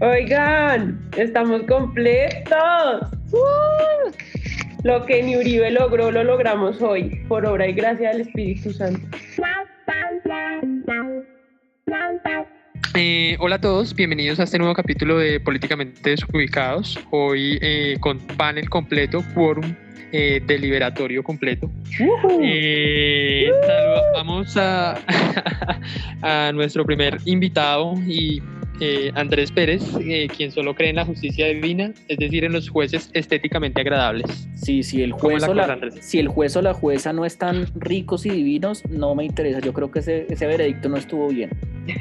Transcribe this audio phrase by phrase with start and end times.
[0.00, 3.08] Oigan, estamos completos.
[3.32, 4.12] ¡Uh!
[4.84, 9.00] Lo que ni Uribe logró, lo logramos hoy, por obra y gracia del Espíritu Santo.
[12.94, 17.00] Eh, hola a todos, bienvenidos a este nuevo capítulo de Políticamente Desubicados.
[17.10, 19.74] Hoy eh, con panel completo, quórum
[20.12, 21.70] eh, deliberatorio completo.
[22.42, 25.00] Eh, saludamos a,
[26.22, 28.42] a nuestro primer invitado y
[28.80, 32.68] eh, Andrés Pérez, eh, quien solo cree en la justicia divina, es decir, en los
[32.68, 34.48] jueces estéticamente agradables.
[34.54, 37.12] Sí, si el ¿Cómo juez, es la o la, si el juez o la jueza
[37.12, 39.60] no están ricos y divinos, no me interesa.
[39.60, 41.50] Yo creo que ese, ese veredicto no estuvo bien.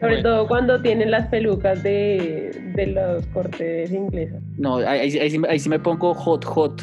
[0.00, 0.22] Sobre Bueno.
[0.22, 4.40] todo cuando tienen las pelucas de, de los cortes ingleses.
[4.58, 6.82] No, ahí, ahí- ahí sí, me- ahí sí me pongo hot, hot.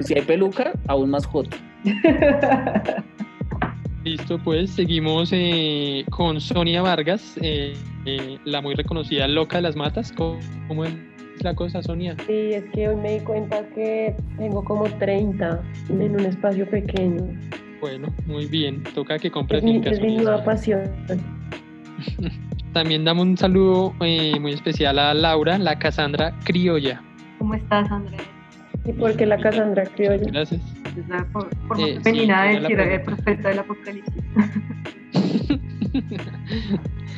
[0.00, 1.48] Si hay peluca, aún más hot.
[4.04, 9.76] Listo, pues seguimos eh, con Sonia Vargas, eh, eh, la muy reconocida loca de las
[9.76, 10.12] matas.
[10.12, 10.92] ¿Cómo, cómo es
[11.40, 12.16] la cosa, Sonia?
[12.26, 17.22] Sí, es que hoy me di cuenta que tengo como 30 en un espacio pequeño.
[17.80, 20.82] Bueno, muy bien, toca que compres Es mi, es mi nueva pasión.
[22.72, 27.02] También damos un saludo eh, muy especial a Laura, la Casandra criolla.
[27.38, 28.22] ¿Cómo estás, Andrés?
[28.84, 30.24] ¿Y por qué la Casandra criolla?
[30.30, 30.81] Gracias.
[30.96, 34.22] Es la for- forma Eh, sí, femenina de decir el profeta del apocalipsis.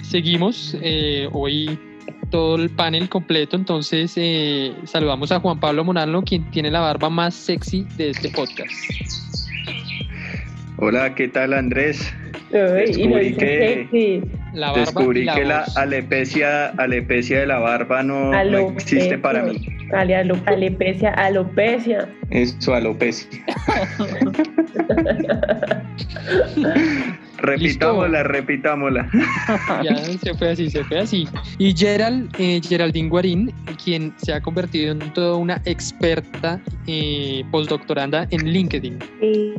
[0.03, 1.79] Seguimos eh, hoy
[2.31, 7.11] todo el panel completo, entonces eh, saludamos a Juan Pablo Monalno, quien tiene la barba
[7.11, 8.71] más sexy de este podcast.
[10.79, 12.13] Hola, ¿qué tal Andrés?
[12.53, 14.23] Ay, y lo Descubrí dice que- sexy.
[14.55, 15.77] La barba y Descubrí la que la voz.
[15.77, 18.99] alepecia, alepecia de la barba no, no Alopecia.
[18.99, 19.67] existe para mí.
[19.93, 22.09] Alopecia, alopecia.
[22.31, 23.29] Eso, alopecia.
[27.45, 29.09] repitámosla, repitámosla.
[29.83, 31.29] Ya se fue así, se fue así.
[31.59, 38.27] Y Gerald, eh, Geraldine Guarín, quien se ha convertido en toda una experta eh, postdoctoranda
[38.31, 38.99] en LinkedIn.
[39.21, 39.55] Sí,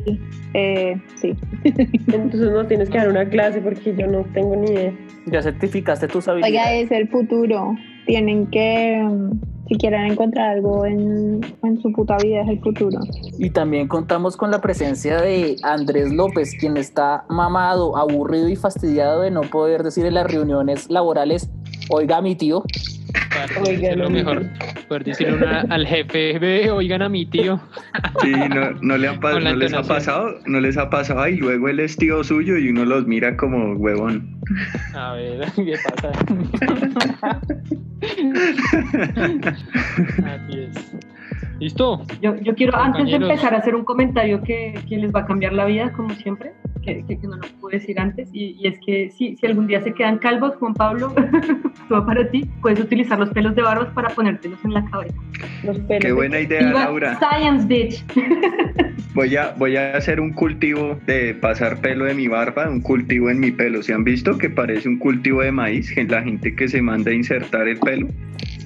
[0.54, 1.34] eh, sí.
[1.64, 4.92] Entonces nos tienes que dar una clase porque yo no tengo ni idea.
[5.26, 6.84] Ya certificaste tus Oiga, habilidades.
[6.86, 7.74] es el futuro.
[8.06, 9.30] Tienen que, mm,
[9.68, 13.00] si quieren encontrar algo en, en su puta vida, es el futuro.
[13.38, 19.22] Y también contamos con la presencia de Andrés López, quien está mamado, aburrido y fastidiado
[19.22, 21.50] de no poder decir en las reuniones laborales,
[21.90, 22.62] oiga mi tío.
[23.66, 24.46] Oigan, no, mejor,
[24.88, 27.60] poder decirle una- al jefe, ve, oigan a mi tío.
[28.22, 31.68] Sí, no, no, le la no les ha pasado, no les ha pasado, y luego
[31.68, 34.40] él es tío suyo y uno los mira como huevón.
[34.94, 36.12] A ver, ¿qué pasa?
[40.24, 40.95] Así es.
[41.58, 42.02] ¿Listo?
[42.20, 45.26] Yo, yo quiero, antes de empezar, a hacer un comentario que, que les va a
[45.26, 46.52] cambiar la vida, como siempre,
[46.82, 49.66] que, que- que no lo pude decir antes, y, y es que si, si algún
[49.66, 51.14] día se quedan calvos, Juan Pablo,
[51.88, 55.14] todo para ti, puedes utilizar los pelos de barbas para ponértelos en la cabeza.
[55.64, 56.00] Los pelos.
[56.02, 57.18] Qué de- buena idea, Laura.
[57.18, 58.04] Science, bitch.
[59.14, 63.30] Voy a, voy a hacer un cultivo de pasar pelo de mi barba, un cultivo
[63.30, 63.82] en mi pelo.
[63.82, 65.90] ¿Se han visto que parece un cultivo de maíz?
[66.08, 68.08] La gente que se manda a insertar el pelo.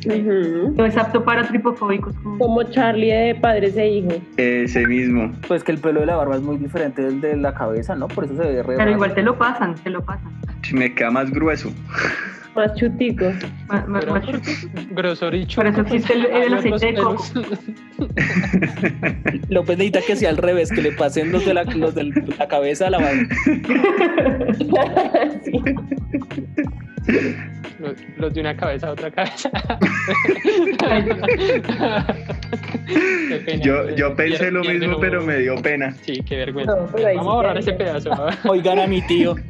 [0.06, 2.15] No es apto para tripofóbicos.
[2.16, 4.15] como- Como Charlie de padres e hijos.
[4.37, 5.33] Ese mismo.
[5.49, 8.09] Pues que el pelo de la barba es muy diferente del de la cabeza, ¿no?
[8.09, 10.33] Por eso se ve re Pero igual te lo pasan, te lo pasan.
[10.72, 11.71] Me queda más grueso.
[13.69, 14.25] Más Pero- más-
[14.91, 17.25] Grosor y Por eso existe el- el aceite de coco.
[19.49, 22.05] López necesita que sea al revés, que le pasen los de la, los de
[22.39, 23.22] la cabeza a la barba.
[25.44, 25.53] Sí.
[27.81, 29.51] Los, los de una cabeza a otra cabeza.
[33.47, 33.63] Pena.
[33.63, 35.93] Yo, yo pensé lo mismo, pero me dio pena.
[36.03, 36.73] Sí, qué vergüenza.
[36.75, 38.10] No, Vamos sí a borrar ese pedazo.
[38.49, 39.34] Oigan a mi tío.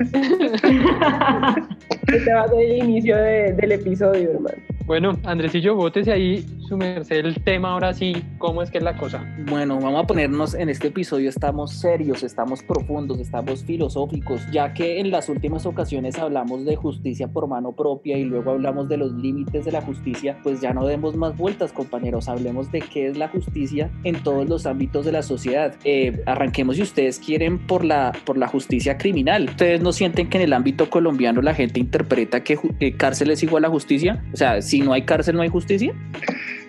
[2.12, 4.56] Este va a ser el inicio de- del episodio, hermano.
[4.84, 8.14] Bueno, Andresillo, bótese ahí su merced el tema ahora sí.
[8.38, 9.26] ¿Cómo es que es la cosa?
[9.49, 15.00] Bueno, vamos a ponernos en este episodio, estamos serios, estamos profundos, estamos filosóficos, ya que
[15.00, 19.12] en las últimas ocasiones hablamos de justicia por mano propia y luego hablamos de los
[19.14, 23.19] límites de la justicia, pues ya no demos más vueltas, compañeros, hablemos de qué es
[23.19, 25.75] la justicia en todos los ámbitos de la sociedad.
[25.82, 29.46] Eh, arranquemos si ustedes quieren por la, por la justicia criminal.
[29.50, 33.32] ¿Ustedes no sienten que en el ámbito colombiano la gente interpreta que ju- eh, cárcel
[33.32, 34.25] es igual a justicia?
[34.32, 35.93] O sea, si no hay cárcel no hay justicia.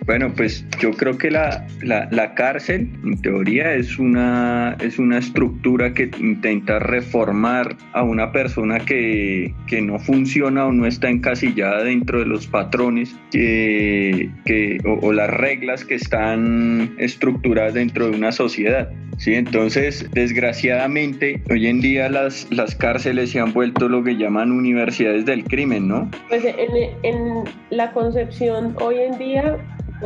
[0.06, 5.18] Bueno, pues yo creo que la, la, la, cárcel, en teoría, es una, es una
[5.18, 11.84] estructura que intenta reformar a una persona que, que no funciona o no está encasillada
[11.84, 18.32] dentro de los patrones que, que, o, las reglas que están estructuradas dentro de una
[18.32, 18.90] sociedad.
[19.18, 24.50] Sí, entonces, desgraciadamente, hoy en día las, las cárceles se han vuelto lo que llaman
[24.50, 26.10] universidades del crimen, ¿no?
[26.28, 26.56] Pues en,
[27.04, 29.58] en la concepción hoy en día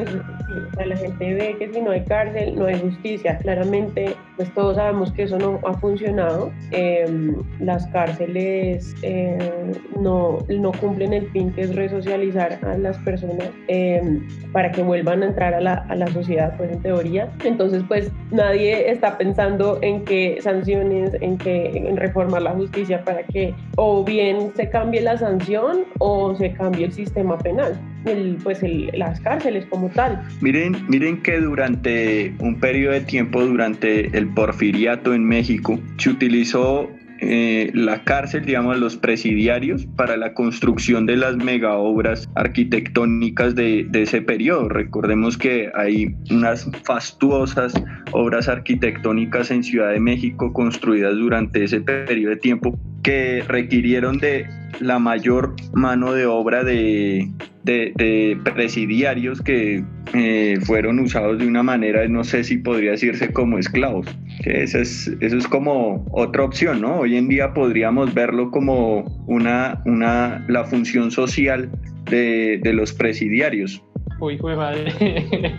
[0.04, 3.38] pues la gente ve que si no hay cárcel no hay justicia.
[3.38, 6.52] Claramente, pues todos sabemos que eso no ha funcionado.
[6.70, 13.50] Em, las cárceles eh, no, no cumplen el fin que es resocializar a las personas
[13.68, 17.30] em, para que vuelvan a entrar a la, a la sociedad, pues en teoría.
[17.44, 23.22] Entonces, pues nadie está pensando en qué sanciones, en que en reformar la justicia para
[23.22, 27.78] que o bien se cambie la sanción o se cambie el sistema penal.
[28.06, 30.22] El, pues el, las cárceles como tal.
[30.40, 36.88] Miren, miren que durante un periodo de tiempo, durante el porfiriato en México, se utilizó
[37.18, 43.86] eh, la cárcel, digamos, los presidiarios para la construcción de las mega obras arquitectónicas de,
[43.88, 44.68] de, ese periodo.
[44.68, 47.72] Recordemos que hay unas fastuosas
[48.12, 54.46] obras arquitectónicas en Ciudad de México construidas durante ese periodo de tiempo que requirieron de
[54.80, 57.30] la mayor mano de obra de,
[57.66, 59.84] de, presidiarios que
[60.14, 64.06] eh, fueron usados de una manera, no sé si podría decirse como esclavos.
[64.44, 67.00] Eso, es, eso es como otra opción, ¿no?
[67.00, 71.70] Hoy en día podríamos verlo como una, una, la función social
[72.10, 73.82] de, de los presidiarios.
[74.20, 74.92] Uy, fue madre.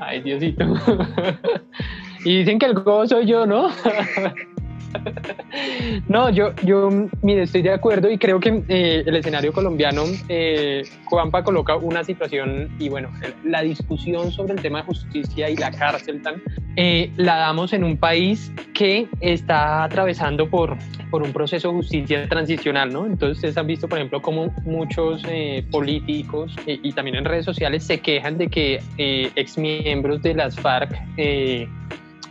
[0.00, 0.64] Ay, Diosito.
[2.24, 3.68] y dicen que el gozo soy yo, ¿no?
[6.08, 6.90] No, yo, yo
[7.24, 12.68] estoy de acuerdo y creo que eh, el escenario colombiano, eh, Juanpa coloca una situación
[12.78, 13.10] y bueno,
[13.44, 16.42] la discusión sobre el tema de justicia y la cárcel tan,
[16.76, 20.76] eh, la damos en un país que está atravesando por,
[21.10, 23.06] por un proceso de justicia transicional, ¿no?
[23.06, 27.84] Entonces ustedes han visto, por ejemplo, cómo muchos eh, políticos y también en redes sociales
[27.84, 28.80] se quejan de que
[29.36, 30.96] exmiembros de las FARC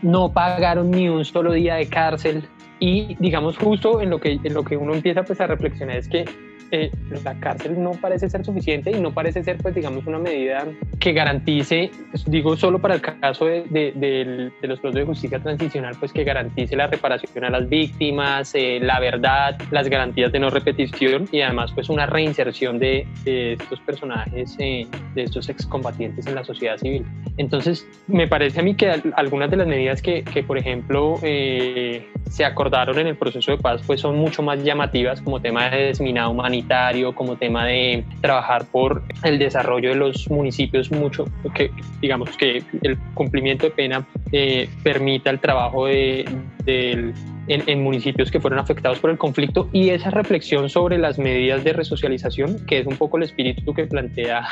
[0.01, 2.47] no pagaron ni un solo día de cárcel.
[2.79, 6.07] Y digamos justo en lo que, en lo que uno empieza pues a reflexionar es
[6.07, 6.25] que
[6.71, 6.91] eh,
[7.23, 10.65] la cárcel no parece ser suficiente y no parece ser pues digamos una medida
[10.99, 15.05] que garantice, pues, digo solo para el caso de, de, de, de, los procesos de
[15.05, 20.31] justicia transicional, pues que garantice la reparación a las víctimas, eh, la verdad, las garantías
[20.31, 26.27] de no repetición y además pues una reinserción de, estos personajes, eh, de estos excombatientes
[26.27, 27.05] en la sociedad civil.
[27.37, 32.05] Entonces me parece a mí que algunas de las medidas que, que por ejemplo eh,
[32.29, 35.85] se acordaron en el proceso de paz pues son mucho más llamativas como tema de
[35.85, 41.71] desminado humanitario, como tema de trabajar por el desarrollo de los municipios mucho, que
[42.01, 46.25] digamos que el cumplimiento de pena eh, permita el trabajo de,
[46.65, 47.13] en,
[47.47, 51.73] en, municipios que fueron afectados por el conflicto y esa reflexión sobre las medidas de
[51.73, 54.47] resocialización, que es un poco el espíritu que plantea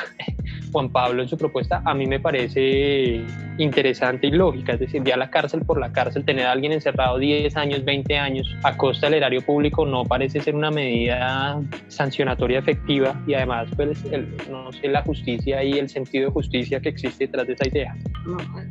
[0.78, 3.26] Juan Pablo en su propuesta, a mí me parece
[3.58, 7.18] interesante y lógica, es decir, ya la cárcel por la cárcel, tener a alguien encerrado
[7.18, 12.60] 10 años, 20 años a costa del erario público no parece ser una medida sancionatoria
[12.60, 16.90] efectiva y además, pues, el, no sé, la justicia y el sentido de justicia que
[16.90, 17.96] existe detrás de esa idea.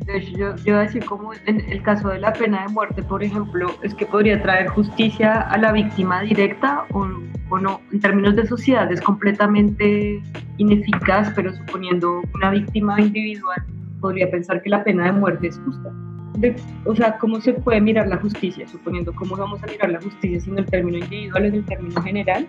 [0.05, 3.75] De hecho, yo, yo como en el caso de la pena de muerte, por ejemplo,
[3.83, 7.09] es que podría traer justicia a la víctima directa o,
[7.49, 7.81] o, no.
[7.93, 10.23] En términos de sociedad es completamente
[10.59, 13.63] ineficaz, pero suponiendo una víctima individual,
[14.01, 15.93] podría pensar que la pena de muerte es justa.
[16.39, 18.69] De, o sea, ¿cómo se puede mirar la justicia?
[18.69, 22.47] Suponiendo cómo vamos a mirar la justicia sin el término individual, en el término general,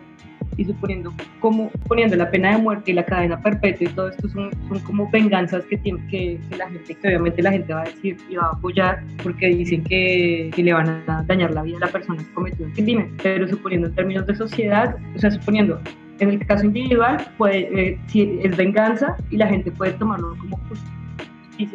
[0.58, 4.28] y suponiendo cómo poniendo la pena de muerte y la cadena perpetua y todo esto
[4.30, 7.82] son, son como venganzas que tiene que, que, la gente, que obviamente la gente va
[7.82, 11.62] a decir y va a apoyar porque dicen que, que le van a dañar la
[11.62, 15.20] vida a la persona que cometió el crimen, pero suponiendo en términos de sociedad, o
[15.20, 15.80] sea, suponiendo
[16.20, 20.58] en el caso individual, puede, eh, si es venganza y la gente puede tomarlo como
[20.70, 20.94] justicia,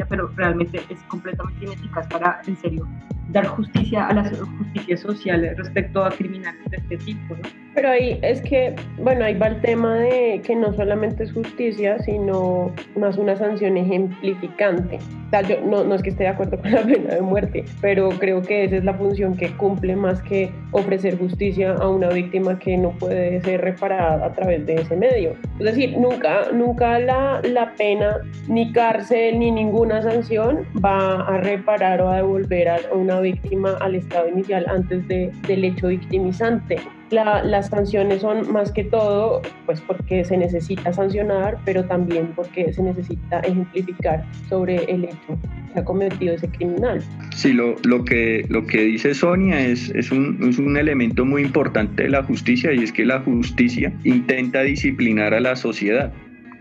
[0.08, 2.86] pero realmente es completamente ineficaz para, en serio,
[3.30, 7.62] dar justicia a la justicia social respecto a criminales de este tipo, ¿no?
[7.74, 11.98] Pero ahí es que, bueno, ahí va el tema de que no solamente es justicia,
[12.00, 14.98] sino más una sanción ejemplificante.
[15.26, 17.64] O sea, yo no, no es que esté de acuerdo con la pena de muerte,
[17.80, 22.10] pero creo que esa es la función que cumple más que ofrecer justicia a una
[22.10, 25.34] víctima que no puede ser reparada a través de ese medio.
[25.58, 32.02] Es decir, nunca, nunca la, la pena, ni cárcel, ni ninguna sanción va a reparar
[32.02, 36.76] o a devolver a una víctima al estado inicial antes de, del hecho victimizante.
[37.10, 42.82] las sanciones son más que todo, pues porque se necesita sancionar, pero también porque se
[42.82, 45.38] necesita ejemplificar sobre el hecho
[45.72, 47.02] que ha cometido ese criminal.
[47.34, 51.40] Sí, lo, lo, que, lo que dice Sonia es, es, un, es un elemento muy
[51.40, 56.12] importante de la justicia y es que la justicia intenta disciplinar a la sociedad.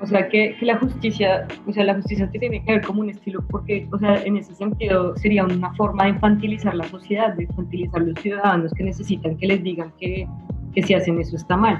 [0.01, 3.11] O sea, que, que, la justicia, o sea, la justicia tiene que ver como un
[3.11, 7.43] estilo, porque, o sea, en ese sentido sería una forma de infantilizar la sociedad, de
[7.43, 10.27] infantilizar los ciudadanos que necesitan que les digan que,
[10.73, 11.77] que si hacen eso está mal.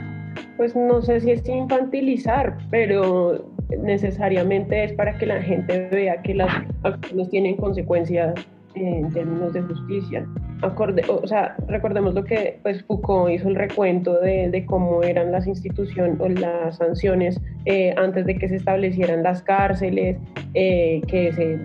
[0.56, 3.44] Pues no sé si es infantilizar, pero
[3.80, 6.50] necesariamente es para que la gente vea que las
[6.84, 8.36] acciones tienen consecuencias
[8.76, 10.26] en términos de justicia.
[10.62, 15.32] Acorde, o sea, recordemos lo que pues, Foucault hizo el recuento de, de cómo eran
[15.32, 20.18] las instituciones o las sanciones eh, antes de que se establecieran las cárceles,
[20.54, 21.60] eh, que se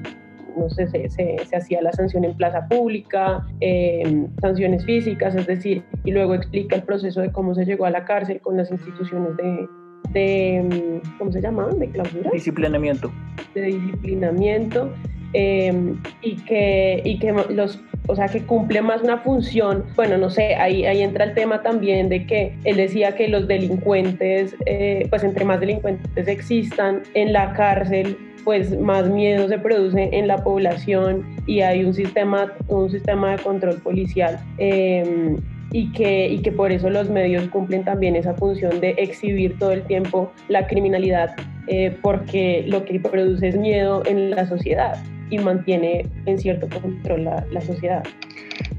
[0.57, 5.47] no sé, se, se, se, hacía la sanción en plaza pública, eh, sanciones físicas, es
[5.47, 8.71] decir, y luego explica el proceso de cómo se llegó a la cárcel con las
[8.71, 9.69] instituciones de,
[10.13, 11.79] de ¿cómo se llamaban?
[11.79, 12.31] De clausura.
[12.33, 13.13] Disciplinamiento.
[13.55, 14.91] De disciplinamiento.
[15.33, 20.31] Eh, y que, y que los o sea, que cumple más una función, bueno, no
[20.31, 25.07] sé, ahí, ahí entra el tema también de que él decía que los delincuentes, eh,
[25.11, 30.37] pues entre más delincuentes existan en la cárcel, pues más miedo se produce en la
[30.45, 34.39] población y hay un sistema, un sistema de control policial.
[34.59, 35.37] Eh,
[35.73, 39.73] y que, y que por eso los medios cumplen también esa función de exhibir todo
[39.73, 41.35] el tiempo la criminalidad,
[41.67, 44.97] eh, porque lo que produce es miedo en la sociedad
[45.31, 48.05] y mantiene en cierto control la, sociedad.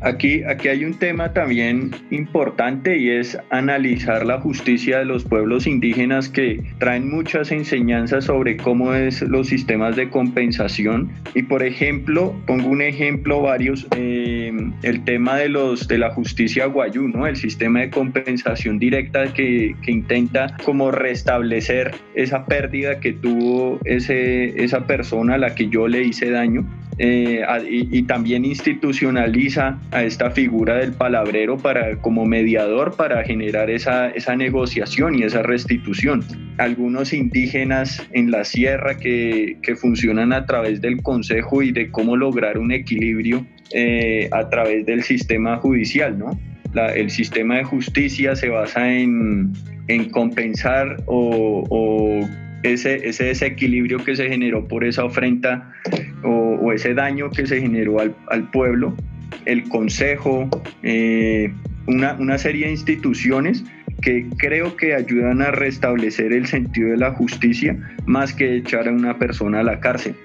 [0.01, 5.65] Aquí, aquí hay un tema también importante y es analizar la justicia de los pueblos
[5.65, 11.09] indígenas que traen muchas enseñanzas sobre cómo es los sistemas de compensación.
[11.33, 14.51] Y por ejemplo, pongo un ejemplo varios, eh,
[14.83, 17.25] el tema de, los, de la justicia guayú, ¿no?
[17.25, 24.63] el sistema de compensación directa que, que intenta como restablecer esa pérdida que tuvo ese,
[24.63, 26.65] esa persona a la que yo le hice daño.
[26.99, 33.69] Eh, y, y, también institucionaliza a esta figura del palabrero para, como mediador para generar
[33.69, 36.23] esa, esa negociación y esa restitución.
[36.57, 42.17] Algunos indígenas en la sierra que, que funcionan a través del consejo y de cómo
[42.17, 46.39] lograr un equilibrio eh, a través del sistema judicial, ¿no?
[46.73, 49.53] La, el sistema de justicia se basa en,
[49.87, 52.27] en compensar o, o
[52.63, 55.71] ese, ese, desequilibrio que se generó por esa ofrenda
[56.23, 58.95] o, ese daño que se generó al, pueblo,
[59.45, 60.49] el consejo,
[60.83, 61.51] eh,
[61.87, 63.63] una serie de instituciones
[64.01, 68.91] que creo que ayudan a restablecer el sentido de la justicia más que echar a
[68.91, 70.15] una persona a la cárcel.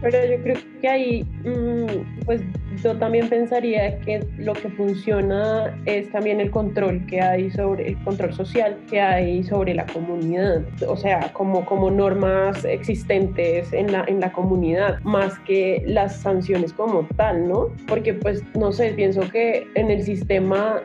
[0.00, 2.42] Pero yo creo que ahí, mmm, pues
[2.82, 8.02] yo también pensaría que lo que funciona es también el control que hay sobre el
[8.04, 14.04] control social que hay sobre la comunidad, o sea, como, como normas existentes en la,
[14.06, 17.68] en la comunidad, más que las sanciones como tal, ¿no?
[17.86, 20.80] Porque pues, no sé, pienso que en el sistema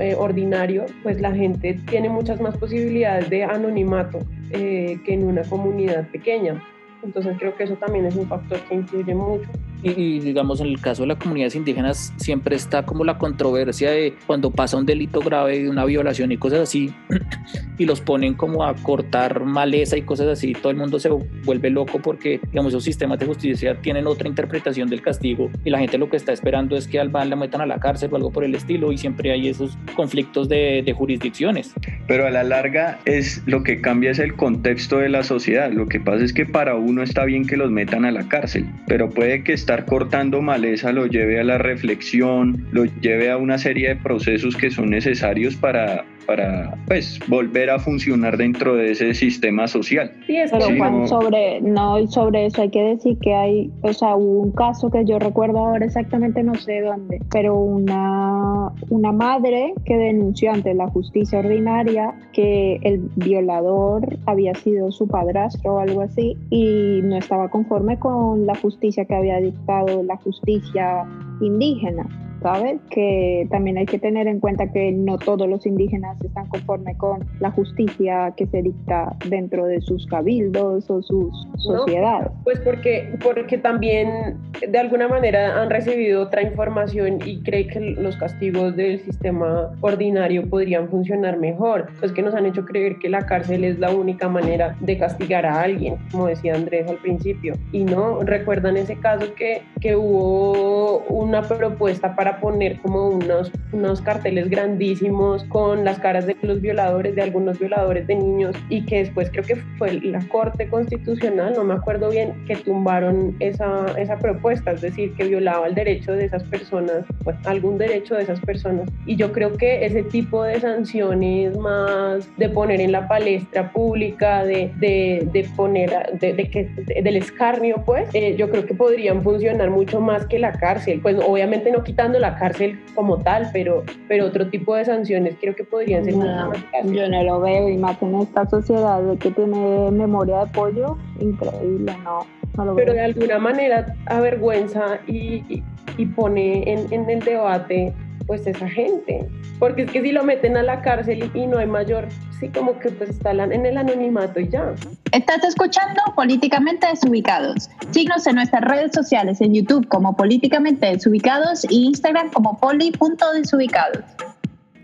[0.00, 4.18] eh, ordinario, pues la gente tiene muchas más posibilidades de anonimato
[4.50, 6.62] eh, que en una comunidad pequeña.
[7.02, 9.48] Entonces creo que eso también es un factor que influye mucho.
[9.82, 13.90] Y, y, digamos, en el caso de las comunidades indígenas siempre está como la controversia
[13.90, 16.92] de cuando pasa un delito grave, una violación y cosas así,
[17.78, 21.08] y los ponen como a cortar maleza y cosas así, todo el mundo se
[21.44, 25.78] vuelve loco porque, digamos, esos sistemas de justicia tienen otra interpretación del castigo y la
[25.78, 28.16] gente lo que está esperando es que al van la metan a la cárcel o
[28.16, 31.72] algo por el estilo y siempre hay esos conflictos de, de jurisdicciones.
[32.06, 35.70] Pero a la larga es lo que cambia es el contexto de la sociedad.
[35.72, 38.66] Lo que pasa es que para uno está bien que los metan a la cárcel,
[38.86, 43.58] pero puede que estar cortando maleza lo lleve a la reflexión, lo lleve a una
[43.58, 49.14] serie de procesos que son necesarios para, para pues, volver a funcionar dentro de ese
[49.14, 50.12] sistema social.
[50.26, 51.06] Sí, pero sí, Juan, no...
[51.06, 55.04] sobre, no, sobre eso hay que decir que hay, o sea, hubo un caso que
[55.04, 60.88] yo recuerdo ahora exactamente no sé dónde, pero una, una madre que denunció ante la
[60.88, 67.48] justicia ordinaria que el violador había sido su padrastro o algo así y no estaba
[67.48, 71.04] conforme con la justicia que había dictado la justicia
[71.40, 72.25] indígena.
[72.46, 72.80] ¿Sabes?
[72.90, 77.26] Que también hay que tener en cuenta que no todos los indígenas están conformes con
[77.40, 82.30] la justicia que se dicta dentro de sus cabildos o sus sociedades.
[82.30, 87.80] No, pues porque, porque también de alguna manera han recibido otra información y creen que
[87.80, 91.88] los castigos del sistema ordinario podrían funcionar mejor.
[91.98, 95.46] Pues que nos han hecho creer que la cárcel es la única manera de castigar
[95.46, 97.54] a alguien, como decía Andrés al principio.
[97.72, 104.00] Y no, recuerdan ese caso que, que hubo una propuesta para poner como unos, unos
[104.00, 108.98] carteles grandísimos con las caras de los violadores, de algunos violadores de niños, y que
[108.98, 114.18] después creo que fue la Corte Constitucional, no me acuerdo bien, que tumbaron esa, esa
[114.18, 118.40] propuesta, es decir, que violaba el derecho de esas personas, pues algún derecho de esas
[118.40, 118.88] personas.
[119.06, 124.44] Y yo creo que ese tipo de sanciones más de poner en la palestra pública,
[124.44, 125.90] de, de, de poner,
[126.20, 126.64] de, de que,
[127.02, 131.00] del escarnio, pues, eh, yo creo que podrían funcionar mucho más que la cárcel.
[131.02, 135.54] Pues obviamente no quitando la cárcel como tal, pero, pero otro tipo de sanciones creo
[135.54, 139.16] que podrían ser no, más Yo no lo veo, y más en esta sociedad de
[139.18, 142.26] que tiene memoria de pollo, increíble, no.
[142.64, 145.62] no pero de alguna manera avergüenza y,
[145.96, 147.94] y, pone en, en el debate
[148.26, 149.26] pues esa gente.
[149.58, 152.78] Porque es que si lo meten a la cárcel y no hay mayor, sí como
[152.78, 154.74] que pues están en el anonimato y ya.
[155.12, 157.70] Estás escuchando Políticamente Desubicados.
[157.90, 164.04] Síguenos en nuestras redes sociales, en YouTube como Políticamente Desubicados y Instagram como poli.desubicados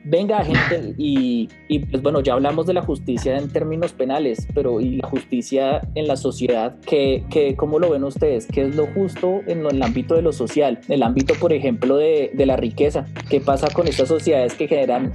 [0.04, 1.48] venga gente y,
[1.90, 6.08] pues bueno, ya hablamos de la justicia en términos penales, pero y la justicia en
[6.08, 8.46] la sociedad, ¿qué, qué, cómo lo ven ustedes?
[8.46, 10.80] ¿Qué es lo justo en el ámbito de lo social?
[10.88, 13.06] En el ámbito, por ejemplo, de, de la riqueza.
[13.28, 15.12] ¿Qué pasa con estas sociedades que generan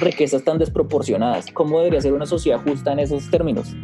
[0.00, 1.46] riquezas tan desproporcionadas?
[1.52, 3.74] ¿Cómo debería ser una sociedad justa en esos términos?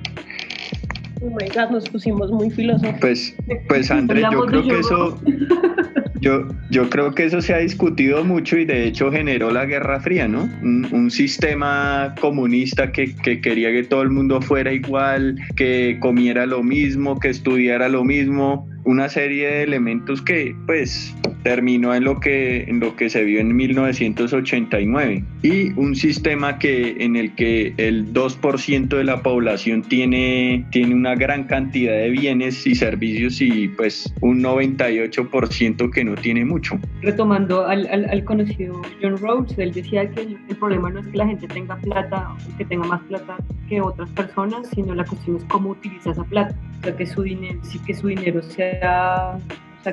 [1.22, 2.94] Oh my God, nos pusimos muy filósofos.
[3.00, 3.34] Pues,
[3.68, 5.20] pues Andrés, yo creo que eso,
[6.20, 10.00] yo, yo creo que eso se ha discutido mucho y de hecho generó la Guerra
[10.00, 10.42] Fría, ¿no?
[10.62, 16.62] Un, sistema comunista que, que, quería que todo el mundo fuera igual, que comiera lo
[16.62, 21.14] mismo, que estudiara lo mismo, una serie de elementos que pues
[21.46, 26.96] terminó en lo que, en lo que se vio en 1989 y un sistema que,
[26.98, 32.66] en el que el 2% de la población tiene, tiene una gran cantidad de bienes
[32.66, 36.80] y servicios y pues un 98% que no tiene mucho.
[37.00, 41.28] Retomando al, al, conocido John Rawls, él decía que el, problema no es que la
[41.28, 43.36] gente tenga plata o que tenga más plata
[43.68, 47.22] que otras personas, sino la cuestión es cómo utiliza esa plata, o sea, que su
[47.22, 49.38] dinero, que su dinero sea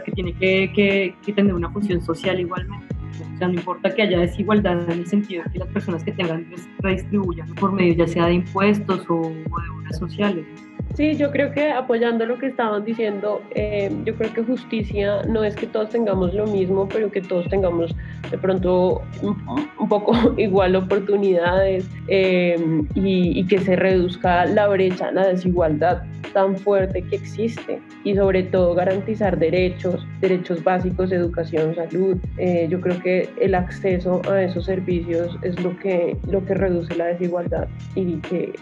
[0.02, 2.96] que tiene que, tener una función social igualmente.
[3.36, 6.12] O sea, no importa que haya desigualdad en el sentido de que las personas que
[6.14, 6.48] tengan
[6.80, 10.46] redistribuyan por medio ya sea de impuestos o, de obras sociales.
[10.96, 15.44] Sí, yo creo que apoyando lo que estaban diciendo, eh, yo creo que justicia no
[15.44, 17.96] es que todos tengamos lo mismo, pero que todos tengamos
[18.30, 22.56] de pronto un, poco igual oportunidades eh,
[22.94, 26.04] y, que se reduzca la brecha, la desigualdad
[26.34, 32.18] tan fuerte que existe y sobre todo garantizar derechos, derechos básicos, educación, salud.
[32.38, 36.96] Eh, yo creo que el acceso a esos servicios es lo que, lo que reduce
[36.96, 38.54] la desigualdad y que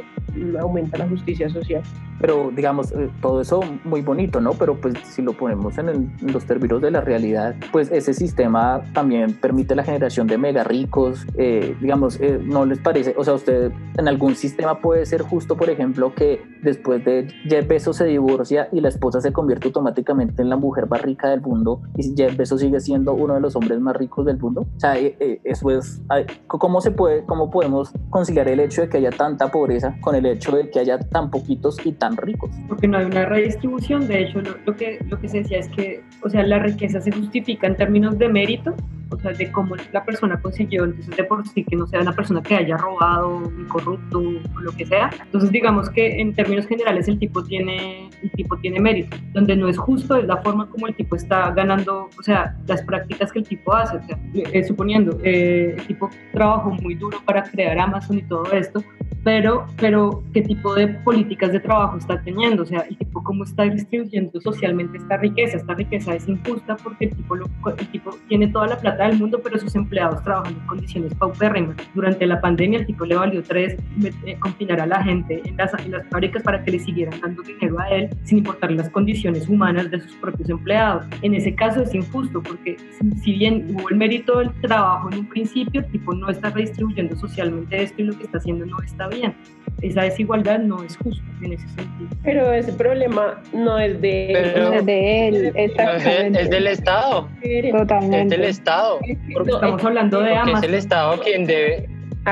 [0.60, 1.84] aumenta la justicia social.
[2.22, 4.54] Pero digamos, eh, todo eso muy bonito, ¿no?
[4.54, 9.34] Pero pues si lo ponemos en, los términos de la realidad, pues ese sistema también
[9.34, 13.16] permite la generación de mega ricos, eh, digamos, eh, ¿no les parece?
[13.18, 17.68] O sea, usted en algún sistema puede ser justo, por ejemplo, que después de Jeff
[17.68, 21.42] Bezos se divorcia y la esposa se convierte automáticamente en la mujer más rica del
[21.42, 24.62] mundo y Jeff Bezos sigue siendo uno de los hombres más ricos del mundo.
[24.62, 26.04] O sea, eso es,
[26.46, 30.21] ¿cómo se puede, cómo podemos conciliar el hecho de que haya tanta pobreza con el
[30.26, 32.52] hecho de que haya tan poquitos y tan ricos.
[32.68, 36.04] Porque no hay una redistribución, de hecho lo, que, lo que se decía es que,
[36.24, 38.76] o sea, la riqueza se justifica en términos de mérito,
[39.12, 42.14] o sea, de cómo la persona consiguió, entonces de por sí que no sea una
[42.14, 45.10] persona que haya robado, corrupto o lo que sea.
[45.24, 49.18] Entonces digamos que en términos generales el tipo tiene, el tipo tiene mérito.
[49.34, 52.82] Donde no es justo es la forma como el tipo está ganando, o sea, las
[52.84, 53.98] prácticas que el tipo hace.
[53.98, 58.50] O sea, eh, suponiendo, eh, el tipo trabajó muy duro para crear Amazon y todo
[58.54, 58.84] esto,
[59.24, 63.44] pero, pero qué tipo de políticas de trabajo está teniendo, o sea, el tipo cómo
[63.44, 65.58] está distribuyendo socialmente esta riqueza.
[65.58, 69.40] Esta riqueza es injusta porque el tipo, el tipo tiene toda la plata del mundo,
[69.44, 71.76] pero sus empleados trabajan en condiciones paupérrimas.
[71.94, 73.78] Durante la pandemia el tipo le valió tres
[74.26, 77.42] eh, confinar a la gente en las, en las fábricas para que le siguieran dando
[77.44, 81.06] dinero a él sin importar las condiciones humanas de sus propios empleados.
[81.22, 82.78] En ese caso es injusto porque
[83.24, 87.16] si bien hubo el mérito del trabajo en un principio, el tipo no está redistribuyendo
[87.16, 89.36] socialmente esto y lo que está haciendo no está bien.
[89.82, 92.10] Esa desigualdad no es justa en ese sentido.
[92.24, 97.28] Pero ese problema no es de, es de él, es, del Estado.
[97.72, 98.22] Totalmente.
[98.22, 99.00] Es del Estado.
[99.34, 100.58] Porque estamos hablando de Amazon.
[100.58, 101.90] Es el Estado quien debe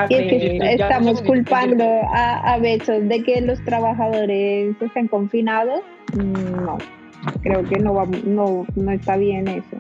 [0.10, 5.82] y es que estamos culpando a, a Besos de que los trabajadores estén confinados.
[6.15, 6.77] No,
[7.41, 9.77] creo que no, va, no, no está bien eso.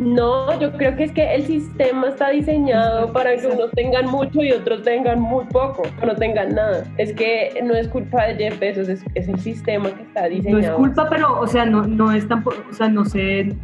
[0.00, 4.42] No, yo creo que es que el sistema está diseñado para que unos tengan mucho
[4.42, 6.84] y otros tengan muy poco, o no tengan nada.
[6.96, 10.62] Es que no es culpa de Jeff Bezos, es, es el sistema que está diseñado.
[10.62, 13.54] No es culpa, pero, o sea, no, no es tampoco, o sea, no sé,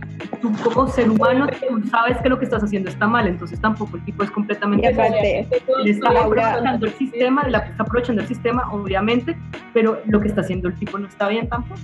[0.42, 3.96] tú como ser humano tú sabes que lo que estás haciendo está mal, entonces tampoco
[3.96, 4.88] el tipo es completamente...
[4.88, 5.48] Aparte,
[5.84, 9.34] le está aprovechando el sistema, la está aprovechando el sistema, obviamente,
[9.72, 11.80] pero lo que está haciendo el tipo no está bien tampoco.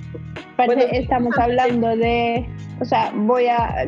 [0.57, 2.47] Bueno, estamos hablando de,
[2.81, 3.87] o sea, voy a,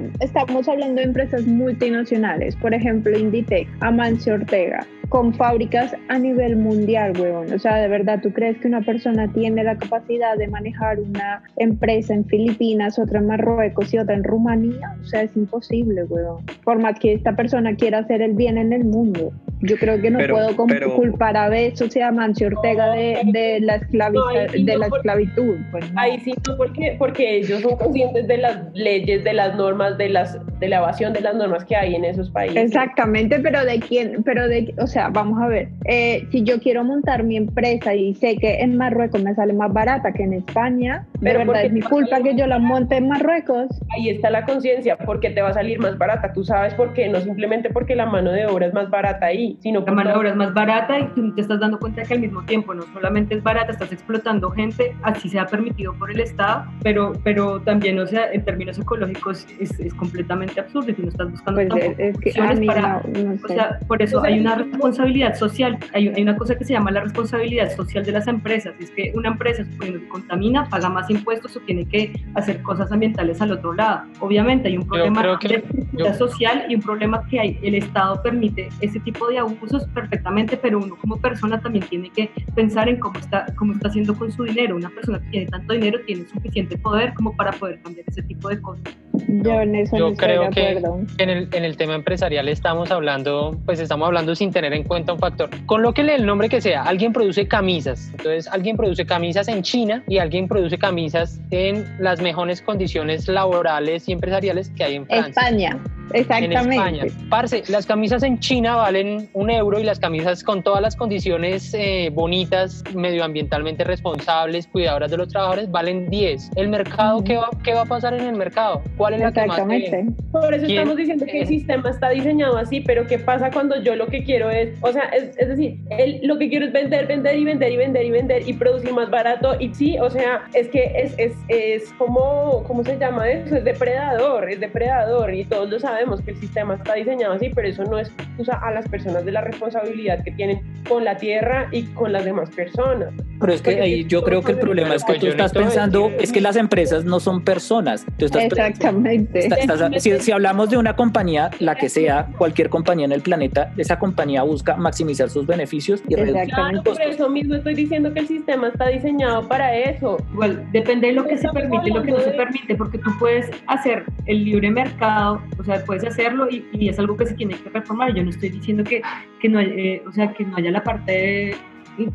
[0.55, 7.13] estamos hablando de empresas multinacionales, por ejemplo, Inditex, Amancio Ortega, con fábricas a nivel mundial,
[7.19, 7.53] weón.
[7.53, 11.43] O sea, de verdad, ¿tú crees que una persona tiene la capacidad de manejar una
[11.57, 14.95] empresa en Filipinas, otra en Marruecos y otra en Rumanía?
[15.01, 16.45] O sea, es imposible, weón.
[16.65, 19.33] Por más que esta persona quiera hacer el bien en el mundo.
[19.61, 23.19] Yo creo que no Pero- puedo pero- culpar a Besos y a Amancio Ortega de,
[23.33, 25.57] de la, esclavi- No, sí de no, la porque- esclavitud.
[25.71, 26.01] Pues no.
[26.01, 30.09] Ahí sí, no, porque, porque ellos son conscientes de las leyes, de las normas, de
[30.11, 32.57] las de la evasión de las normas que hay en esos países.
[32.57, 36.85] Exactamente, pero de quién, pero de, o sea, vamos a ver, eh, si yo quiero
[36.85, 41.07] montar mi empresa y sé que en Marruecos me sale más barata que en España,
[41.15, 43.67] de Pero verdad porque es mi culpa que yo la monte en Marruecos.
[43.97, 46.33] Ahí está la conciencia, porque te va a salir más barata.
[46.33, 49.57] Tú sabes por qué, no simplemente porque la mano de obra es más barata ahí,
[49.61, 52.03] sino La por mano de obra es más barata y tú te estás dando cuenta
[52.03, 56.11] que al mismo tiempo no solamente es barata, estás explotando gente, así sea permitido por
[56.11, 60.95] el Estado, pero, pero también, o sea, en términos ecológicos es, es completamente absurdo y
[60.95, 63.49] tú no estás buscando Pues es, es que a opciones mí para- no, no O
[63.49, 63.55] sé.
[63.55, 64.57] sea, por eso O sea, hay una
[64.89, 68.75] responsabilidad social, hay, hay una cosa que se llama la responsabilidad social de las empresas,
[68.79, 72.93] es que una empresa, suponiendo que contamina, paga más impuestos o tiene que hacer cosas
[72.93, 74.03] ambientales al otro lado.
[74.21, 77.77] Obviamente hay un problema que- de estructura yo- social y un problema que hay, el
[77.77, 82.89] Estado permite ese tipo de abusos perfectamente, pero uno como persona también tiene que pensar
[82.91, 84.77] en cómo está, cómo está haciendo con su dinero.
[84.77, 88.49] Una persona que tiene tanto dinero tiene suficiente poder como para poder cambiar ese tipo
[88.51, 88.85] de cosas.
[89.29, 90.83] Yo en eso yo no estoy creo de que-.
[91.19, 95.13] En el, en el tema empresarial estamos hablando, pues estamos hablando sin tener en cuenta
[95.13, 95.51] un factor.
[95.67, 98.11] Colóquele el nombre que sea, alguien produce camisas.
[98.11, 104.09] Entonces, alguien produce camisas en China y alguien produce camisas en las mejores condiciones laborales
[104.09, 105.43] y empresariales que hay en Francia.
[105.43, 106.77] España, En exactamente.
[106.77, 107.05] España.
[107.31, 111.73] Parce, las camisas en China valen un euro y las camisas con todas las condiciones
[111.75, 116.51] eh, bonitas, medioambientalmente responsables, cuidadoras de los trabajadores, valen 10.
[116.57, 118.83] ¿El mercado qué, va, qué va a pasar en el mercado?
[118.97, 119.61] ¿Cuál es la que más.
[119.61, 120.79] Por eso ¿Quién?
[120.79, 121.47] estamos diciendo que el Eh.
[121.47, 125.05] sistema está diseñado así, pero ¿qué pasa cuando yo lo que quiero es, o sea,
[125.05, 128.11] es, es decir, el- lo que quiero es vender, vender y vender y vender y
[128.11, 129.55] vender y producir más barato?
[129.59, 133.57] Y sí, o sea, es que es, es, es como, ¿cómo se llama eso?
[133.57, 137.69] Es depredador, es depredador y todos lo sabemos que el sistema está diseñado así, pero
[137.69, 141.85] eso no excusa a las personas de la responsabilidad que tienen con la tierra y
[141.85, 143.11] con las demás personas.
[143.41, 146.11] Pero es que Porque ahí yo creo que el problema es que tú estás pensando,
[146.19, 148.05] es que las empresas no son personas.
[148.19, 149.39] Tú estás Exactamente.
[149.39, 153.23] Está- estás- si, si hablamos de una compañía, la que sea, cualquier compañía en el
[153.23, 156.83] planeta, esa compañía busca maximizar sus beneficios y reducir Exactamente.
[156.83, 160.17] Claro, por eso mismo estoy diciendo que el sistema está diseñado para eso.
[160.33, 163.11] Igual, depende de lo que se permite y lo que no se permite, porque tú
[163.21, 167.35] puedes hacer el libre mercado, o sea, puedes hacerlo y, y es algo que se
[167.35, 168.15] tiene que reformar.
[168.15, 169.03] Yo no estoy diciendo que,
[169.41, 171.57] que no, eh, o sea, que no haya la parte de,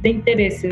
[0.01, 0.63] de interés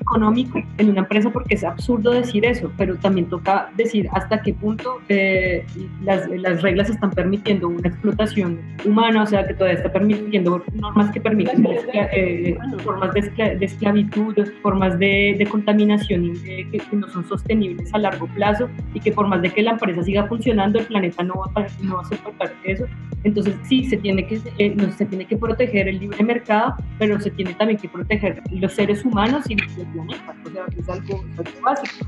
[0.00, 4.52] económico en una empresa, porque es absurdo decir eso, pero también toca decir hasta qué
[4.54, 5.64] punto eh,
[6.02, 11.10] las, las reglas están permitiendo una explotación humana, o sea, que todavía está permitiendo normas
[11.10, 16.96] que permiten eh, formas de, escla- de esclavitud, formas de, de contaminación eh, que, que
[16.96, 20.26] no son sostenibles a largo plazo y que por más de que la empresa siga
[20.26, 22.84] funcionando, el planeta no va a, no va a soportar eso.
[23.24, 27.18] Entonces sí, se tiene, que, eh, no, se tiene que proteger el libre mercado, pero
[27.18, 30.34] se tiene también que proteger los seres humanos y el planeta.
[30.44, 32.06] O sea, es algo, es algo básico.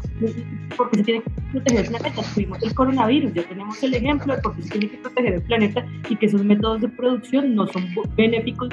[0.76, 2.22] Porque se tiene que proteger el planeta.
[2.34, 5.42] Tuvimos el coronavirus, ya tenemos el ejemplo de por qué se tiene que proteger el
[5.42, 7.84] planeta y que esos métodos de producción no son
[8.16, 8.68] benéficos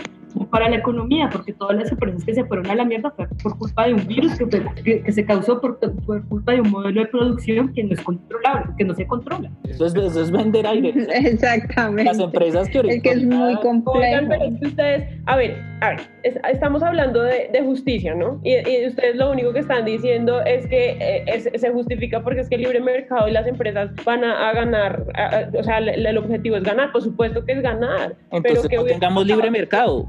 [0.50, 3.56] para la economía, porque todas las empresas que se fueron a la mierda fue por
[3.58, 6.72] culpa de un virus que, fue- que, que se causó por, por culpa de un
[6.72, 9.52] modelo de producción que no es controlable, que no se controla.
[9.70, 10.90] Eso es, eso es vender aire.
[11.28, 12.06] Exactamente.
[12.06, 14.26] Las empresas que Es que es muy Oigan, complejo.
[14.30, 18.40] pero es que ustedes, a ver, a ver, es- estamos hablando de, de justicia, ¿no?
[18.44, 22.42] Y, y ustedes lo único que están diciendo es que eh, es- se justifica porque
[22.42, 25.64] es que el libre mercado y las empresas van a, a ganar, a- a- o
[25.64, 28.16] sea, el, el objetivo es ganar, por supuesto que es ganar.
[28.32, 30.08] Entonces pero que no tengamos libre mercado.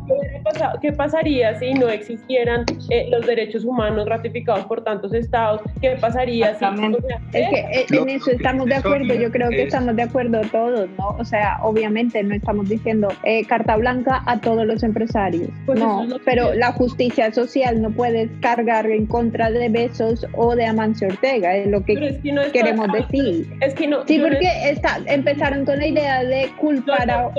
[0.80, 5.60] ¿Qué pasaría si no existieran eh, los derechos humanos ratificados por tantos estados?
[5.80, 6.64] ¿Qué pasaría si...
[6.64, 9.96] O sea, Es que eh, en eso estamos de acuerdo, yo creo que es- estamos
[9.96, 11.08] de acuerdo todos, ¿no?
[11.18, 16.02] O sea, obviamente no estamos diciendo eh, carta blanca a todos los empresarios, Pues no,
[16.04, 20.54] es lo que pero la justicia social no puede cargar en contra de Besos o
[20.56, 23.46] de Amancio Ortega, es lo que es que no queremos decir.
[23.60, 24.04] Es que no...
[24.06, 27.30] Sí, yo no- porque está, empezaron con la idea de culpar a,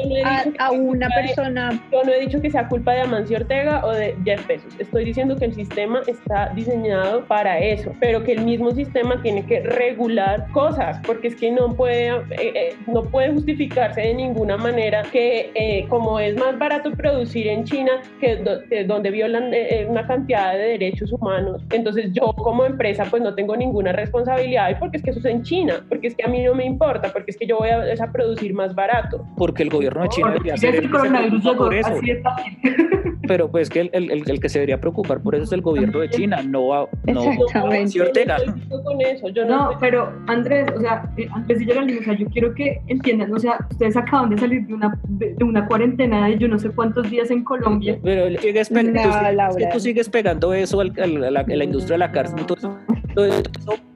[0.60, 3.86] a- una culpa de- persona Yo no he dicho que sea culpa de Amancio Ortega
[3.86, 4.74] o de Jeff Bezos.
[4.80, 9.46] Estoy diciendo que el sistema está diseñado para eso, pero que el mismo sistema tiene
[9.46, 14.58] que regular cosas, porque es que no puede, eh, eh, no puede justificarse de ninguna
[14.58, 19.54] manera que eh, como es más barato producir en China, que, do- que donde violan
[19.54, 21.25] eh, eh, una cantidad de derechos humanos,
[21.72, 25.26] entonces yo como empresa pues no tengo ninguna responsabilidad, y porque es que eso es
[25.26, 27.70] en China, porque es que a mí no me importa, porque es que yo voy
[27.70, 29.26] a, a producir más barato.
[29.38, 31.88] Porque el gobierno de China debería el se llegó, por eso.
[31.90, 32.12] así.
[33.28, 35.62] Pero pues que el, el- el- el que se debería preocupar por eso es el
[35.62, 38.02] gobierno de China, no, a- no Exactamente.
[38.02, 38.38] Ortega.
[38.46, 41.66] No estoy con eso, yo no, No, estoy- pero Andrés, o sea, eh, Andrés y
[41.66, 45.00] Geraldine, o sea, yo quiero que entiendan, o sea, ustedes acaban de salir de una,
[45.08, 47.98] de, de una cuarentena de yo no sé cuántos días en Colombia.
[48.04, 49.48] Pero él sigue espe- No, tú, sigues- Laura.
[49.48, 52.40] es que tú sigues pegando eso al- al- la, la industria de la cárcel.
[52.40, 52.70] Entonces,
[53.14, 53.44] todo eso-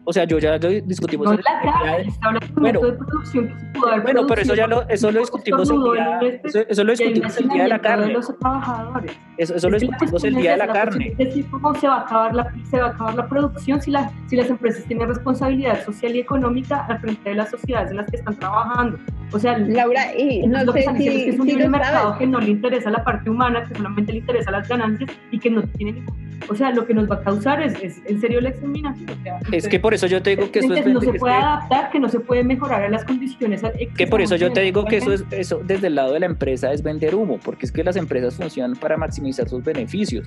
[0.05, 2.79] o sea, yo ya lo discutimos No en la el- cárcel, está hablando Bueno.
[2.82, 6.47] de producción que haber Bueno, pero eso ya lo, eso lo discutimos el día, este-
[6.47, 8.08] eso, eso lo discutimos el día de la carne.
[8.08, 9.19] de los trabajadores.
[9.38, 11.08] Eso, eso lo Es que la discutimos el día de la esa, carne.
[11.12, 13.91] es decir cómo se va a acabar la, se va a acabar la producción si,
[13.91, 17.97] la, si las empresas tienen responsabilidad social y económica al frente de las sociedades en
[17.97, 18.97] las que están trabajando.
[19.32, 21.45] O sea, Laura, y no lo que sé están diciendo es que si, es un
[21.45, 22.17] si libre mercado sabes.
[22.19, 25.51] que no le interesa la parte humana, que solamente le interesa las ganancias y que
[25.51, 26.29] no tiene ningún...
[26.49, 29.10] O sea, lo que nos va a causar es, es en serio la exterminación.
[29.10, 31.13] O sea, Es que por eso yo te digo que eso es, que no se
[31.13, 33.62] puede que- adaptar, que no se puede mejorar a las condiciones.
[33.97, 36.25] que por eso yo te digo que eso es eso desde el lado de la
[36.28, 40.25] empresa es vender humo, porque es que las empresas funcionan para maximizar sus beneficios.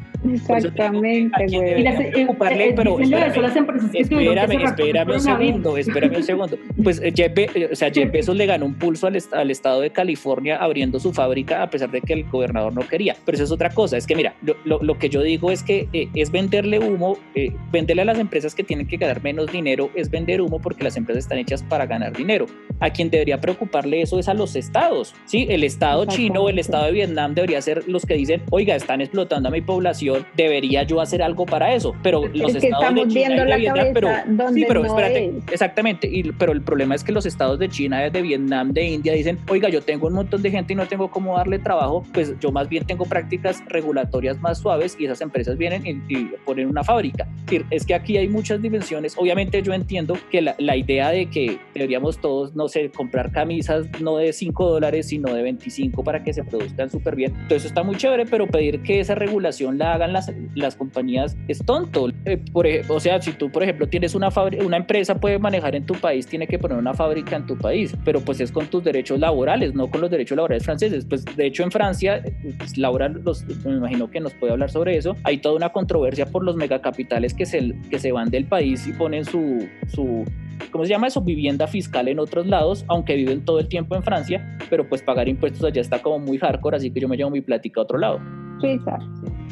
[0.57, 1.81] Exactamente, ¿A quién güey.
[1.81, 2.69] Y las, preocuparle?
[2.69, 5.21] eh, pero dícenle eso espérame, las empresas que tuvieron que Espérame, cerrar por espérame un
[5.21, 6.59] segundo, espérame un segundo.
[6.83, 9.33] Pues eh, Jeff, Be- eh, o sea, Jeff Bezos le ganó un pulso al, est-
[9.33, 13.17] al estado de California abriendo su fábrica a pesar de que el gobernador no quería.
[13.25, 13.97] Pero eso es otra cosa.
[13.97, 17.19] Es que mira, lo, lo- lo que yo digo es que eh, es venderle humo,
[17.35, 20.85] eh, venderle a las empresas que tienen que ganar menos dinero, es vender humo porque
[20.85, 22.47] las empresas están hechas para ganar dinero.
[22.81, 25.15] A quien debería preocuparle eso es a los estados.
[25.25, 28.75] Sí, el estado chino o el estado de Vietnam debería ser los que dicen, oiga,
[28.75, 31.95] están explotando a mi población, debería yo hacer algo para eso.
[32.03, 34.87] Pero los Es estados de China y de la Vietnam, pero donde Sí, pero no
[34.87, 35.53] espérate, es.
[35.53, 39.13] exactamente, y, pero el problema es que los estados de China, de Vietnam, de India
[39.13, 42.35] dicen, oiga, yo tengo un montón de gente y no tengo cómo darle trabajo, pues
[42.41, 46.69] yo más bien tengo prácticas regulatorias más suaves y esas empresas vienen y, y ponen
[46.69, 47.27] una fábrica.
[47.39, 51.11] Es, decir, es que aquí hay muchas dimensiones, obviamente yo entiendo que la, la idea
[51.11, 56.03] de que deberíamos todos, no sé, comprar camisas no de 5 dólares, sino de 25
[56.05, 59.15] para que se produzcan súper bien, todo eso está muy chévere, pero pedir que esa
[59.15, 62.09] regulación la hagan las, las compañías es tonto.
[62.25, 65.75] Eh, por o sea, si tú, por ejemplo, tienes una, fabri- una empresa, puede manejar
[65.75, 68.67] en tu país, tiene que poner una fábrica en tu país, pero pues es con
[68.69, 71.05] tus derechos laborales, no con los derechos laborales franceses.
[71.05, 72.23] Pues de hecho en Francia,
[72.59, 76.27] pues, Laura los, me imagino que nos puede hablar sobre eso, hay toda una controversia
[76.27, 80.25] por los megacapitales que se, que se van del país y ponen su, su
[80.71, 81.21] ¿cómo se llama eso?
[81.21, 85.29] Vivienda fiscal en otros lados, aunque viven todo el tiempo en Francia, pero pues pagar
[85.29, 87.99] impuestos allá está como muy hardcore, así que yo me llevo mi plática a otro
[87.99, 88.21] lado.
[88.61, 88.97] Suiza.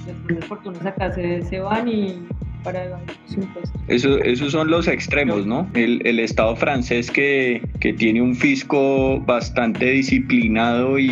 [0.06, 2.28] Después de fortunas acá se, se van y
[2.62, 3.80] para evadir los impuestos.
[3.88, 5.68] Eso, esos son los extremos, ¿no?
[5.74, 11.06] El, el Estado francés que, que tiene un fisco bastante disciplinado y,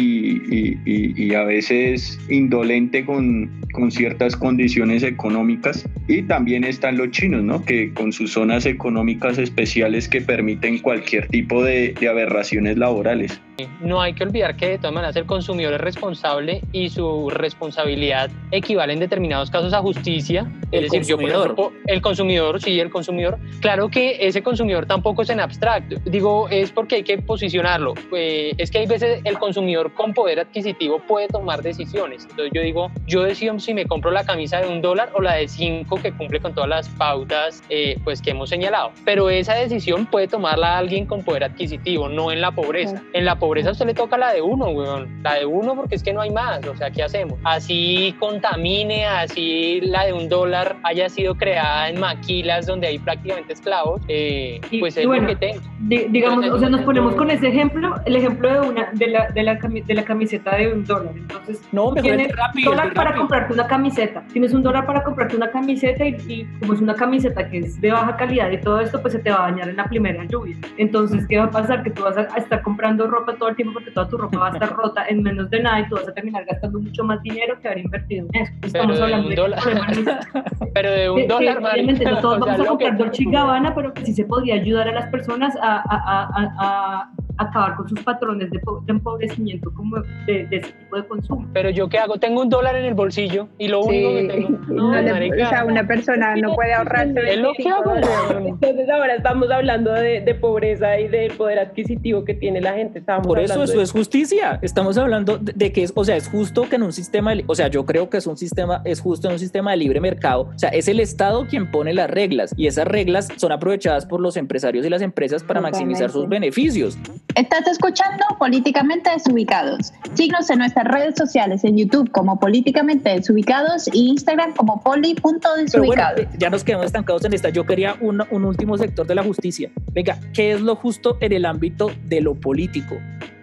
[0.51, 5.89] y- y- y a veces indolente con, con ciertas condiciones económicas.
[6.07, 7.65] Y también están los chinos, ¿no?
[7.65, 13.41] Que con sus zonas económicas especiales que permiten cualquier tipo de, de aberraciones laborales.
[13.83, 18.31] No hay que olvidar que de todas maneras el consumidor es responsable y su responsabilidad
[18.53, 20.51] equivale en determinados casos a justicia.
[20.71, 21.73] El es decir, yo, por consumidor.
[21.87, 23.39] el consumidor, sí, el consumidor.
[23.61, 25.97] Claro que ese consumidor tampoco es en abstracto.
[26.05, 27.95] Digo, es porque hay que posicionarlo.
[28.15, 32.23] Eh, es que hay veces el consumidor con poder adquisitivo puede tomar decisiones.
[32.31, 35.35] Entonces yo digo, yo decido si me compro la camisa de un dólar o la
[35.35, 38.93] de cinco que cumple con todas las pautas eh, pues, que hemos señalado.
[39.05, 43.03] Pero esa decisión puede tomarla alguien con poder adquisitivo, no en la pobreza.
[43.13, 45.23] En la pobreza a usted le toca la de uno, weón.
[45.23, 46.67] La de uno porque es que no hay más.
[46.67, 47.39] O sea, ¿qué hacemos?
[47.45, 53.53] Así contamine, así la de un dólar haya sido creada en maquilas donde hay prácticamente
[53.53, 55.61] esclavos, eh, Y- pues es bueno, lo que tengo.
[55.81, 59.07] Di- digamos, Entonces, o sea, nos ponemos con ese ejemplo, el ejemplo de una de
[59.09, 61.13] la, de la, cami- de la camiseta de un dólar.
[61.17, 63.23] Entonces, No, mejor tienes es rápido, dólar para rápido.
[63.23, 64.25] comprarte una camiseta.
[64.33, 67.81] Tienes un dólar para comprarte una camiseta y, y, como es una camiseta que es
[67.81, 70.25] de baja calidad y todo esto, pues se te va a dañar en la primera
[70.25, 70.57] lluvia.
[70.77, 71.83] Entonces, ¿qué va a pasar?
[71.83, 74.49] Que tú vas a, estar comprando ropa todo el tiempo porque toda tu ropa va
[74.49, 77.23] a estar rota en menos de nada y tú vas a terminar gastando mucho más
[77.23, 78.53] dinero que haber invertido en eso.
[78.63, 79.61] Estamos de hablando un de dólar.
[80.75, 82.85] Pero de un que dólar, obviamente marica, no todos o sea, vamos a lo que-
[82.85, 86.29] comprar Dolce Gabbana, pero que sí se podría ayudar a las personas a, a- a-
[86.35, 89.97] a- a acabar con sus patrones de, po- de empobrecimiento como
[90.27, 91.49] de, de ese tipo de consumo.
[91.53, 92.17] Pero yo qué hago?
[92.19, 94.49] Tengo un dólar en el bolsillo y lo único que tengo.
[94.69, 98.47] no le- marica, o sea, una persona no puede ahorrarse es lo que 25 hago.
[98.49, 103.01] Entonces ahora estamos hablando de, de pobreza y del poder adquisitivo que tiene la gente.
[103.23, 104.59] Por eso eso de- es justicia.
[104.63, 107.45] Estamos hablando de, de que es, o sea, es justo que en un sistema, de-
[107.47, 110.01] o sea, yo creo que es un sistema, es justo en un sistema de libre
[110.01, 110.51] mercado.
[110.55, 114.21] O sea, es el Estado quien pone las reglas y esas reglas son aprovechadas por
[114.21, 116.99] los empresarios y las empresas para maximizar sus beneficios.
[117.35, 119.93] Estás escuchando Políticamente Desubicados.
[120.15, 125.13] Síguenos en nuestras redes sociales en YouTube como Políticamente Desubicados y Instagram como Pero bueno,
[125.23, 126.21] poli.desubicados.
[126.21, 127.51] eh, ya nos quedamos estancados en esta.
[127.51, 129.71] Yo quería un, un último sector de la justicia.
[129.93, 132.97] Venga, ¿qué es lo justo en el ámbito de lo político?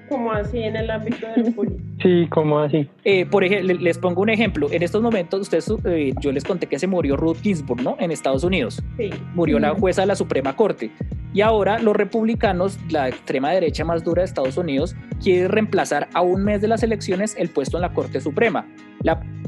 [0.10, 1.84] como así en el ámbito de lo político.
[2.02, 2.88] Sí, ¿cómo así?
[3.04, 4.68] Eh, por ejemplo, les pongo un ejemplo.
[4.72, 7.96] En estos momentos, ustedes, eh, yo les conté que se murió Ruth Ginsburg, ¿no?
[8.00, 8.84] En Estados Unidos.
[8.98, 9.10] Sí.
[9.34, 10.92] Murió la jueza de la Suprema Corte.
[11.36, 16.22] Y ahora los republicanos, la extrema derecha más dura de Estados Unidos, quiere reemplazar a
[16.22, 18.66] un mes de las elecciones el puesto en la Corte Suprema.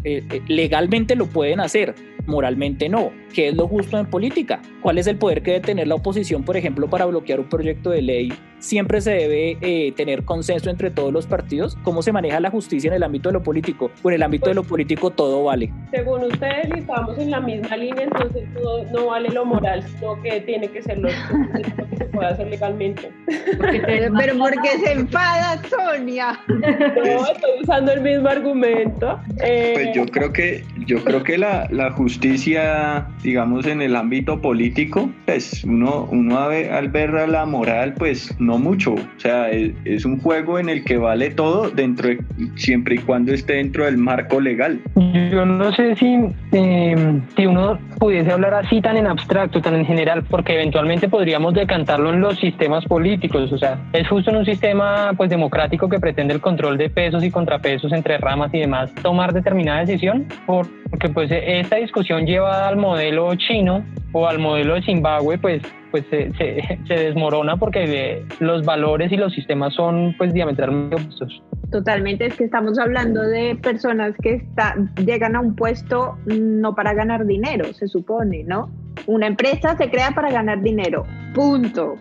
[0.04, 1.96] Eh, eh, legalmente lo pueden hacer,
[2.26, 3.12] moralmente no.
[3.34, 4.62] ¿Qué es lo justo en política?
[4.82, 7.92] ¿Cuál es el poder que debe tener la oposición, por ejemplo, para bloquear un proyecto
[7.92, 8.34] de ley?
[8.60, 11.78] Siempre se debe eh, tener consenso entre todos los partidos.
[11.84, 13.92] ¿Cómo se maneja la justicia en el ámbito de lo político?
[14.04, 15.72] O en el ámbito de lo político todo vale.
[15.92, 20.42] Según ustedes, estamos en la misma línea, entonces no, no vale lo moral, sino que
[20.42, 23.12] tiene que ser lo, lo que se puede hacer legalmente.
[23.58, 26.40] Porque Pero, pero ¿por qué se enfada Sonia?
[26.48, 29.20] No, estoy usando el mismo argumento.
[29.44, 34.42] Eh, Pues yo creo que yo creo que la, la justicia, digamos, en el ámbito
[34.42, 38.94] político, pues uno, uno al ver la moral, pues no mucho.
[38.94, 42.20] O sea, es, es un juego en el que vale todo dentro de,
[42.56, 44.80] siempre y cuando esté dentro del marco legal.
[44.96, 46.18] Yo no sé si,
[46.54, 51.54] eh, si uno pudiese hablar así tan en abstracto, tan en general, porque eventualmente podríamos
[51.54, 53.52] decantarlo en los sistemas políticos.
[53.52, 57.24] O sea, es justo en un sistema pues democrático que pretende el control de pesos
[57.24, 62.78] y contrapesos entre ramas y demás, tomar determinada decisión, porque pues esta discusión lleva al
[62.78, 69.12] modelo chino o al modelo de Zimbabue, pues pues se, desmorona porque eh, los valores
[69.12, 71.44] y los sistemas son pues diametralmente opuestos.
[71.72, 76.94] Totalmente, es que estamos hablando de personas que está, llegan a un puesto no para
[76.94, 78.70] ganar dinero, se supone, ¿no?
[79.06, 81.96] Una empresa se crea para ganar dinero, punto.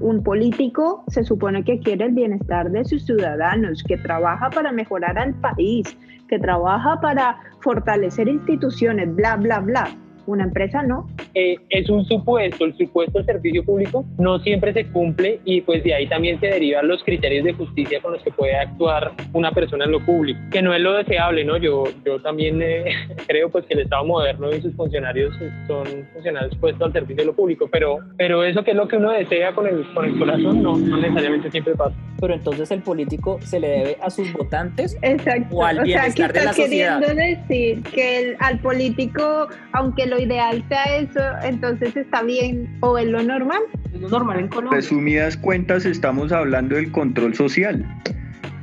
[0.00, 5.16] Un político se supone que quiere el bienestar de sus ciudadanos, que trabaja para mejorar
[5.16, 5.96] al país,
[6.28, 9.88] que trabaja para fortalecer instituciones, bla, bla, bla.
[10.26, 11.08] Una empresa no.
[11.34, 15.82] eh, es un supuesto, el supuesto del servicio público no siempre se cumple y pues
[15.84, 19.50] de ahí también se derivan los criterios de justicia con los que puede actuar una
[19.52, 21.56] persona en lo público, que no es lo deseable, ¿no?
[21.56, 22.84] Yo, yo también eh,
[23.26, 25.34] creo pues que el Estado moderno y sus funcionarios
[25.66, 28.96] son funcionarios puestos al servicio de lo público, pero, pero eso que es lo que
[28.96, 31.96] uno desea con el, con el corazón no, no necesariamente siempre pasa.
[32.20, 35.56] Pero entonces el político se le debe a sus votantes Exacto.
[35.56, 37.16] O al o sea, que bienestar de la estás queriendo sociedad.
[37.38, 43.06] decir que el- al político, aunque lo ideal sea eso, entonces está bien o es
[43.06, 43.62] lo normal.
[43.94, 44.76] es lo normal en Colombia.
[44.76, 47.84] Resumidas cuentas, estamos hablando del control social.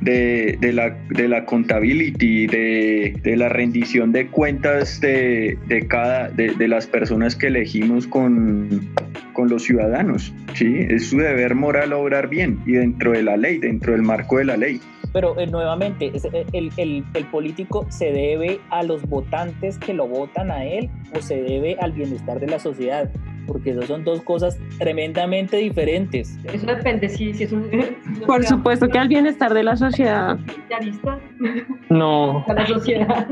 [0.00, 6.30] De, de la, de la contability, de, de la rendición de cuentas de, de cada,
[6.30, 8.88] de, de las personas que elegimos con,
[9.34, 10.32] con los ciudadanos.
[10.54, 10.86] ¿sí?
[10.88, 14.46] Es su deber moral obrar bien y dentro de la ley, dentro del marco de
[14.46, 14.80] la ley.
[15.12, 20.06] Pero eh, nuevamente, eh, el, el- el político se debe a los votantes que lo
[20.06, 23.10] votan a él o se debe al bienestar de la sociedad,
[23.52, 26.38] porque esas son dos cosas tremendamente diferentes.
[26.52, 27.68] Eso depende si, si es un...
[28.26, 30.38] por supuesto que al bienestar de la sociedad.
[30.46, 31.18] Socialista,
[31.88, 33.26] No, a la sociedad.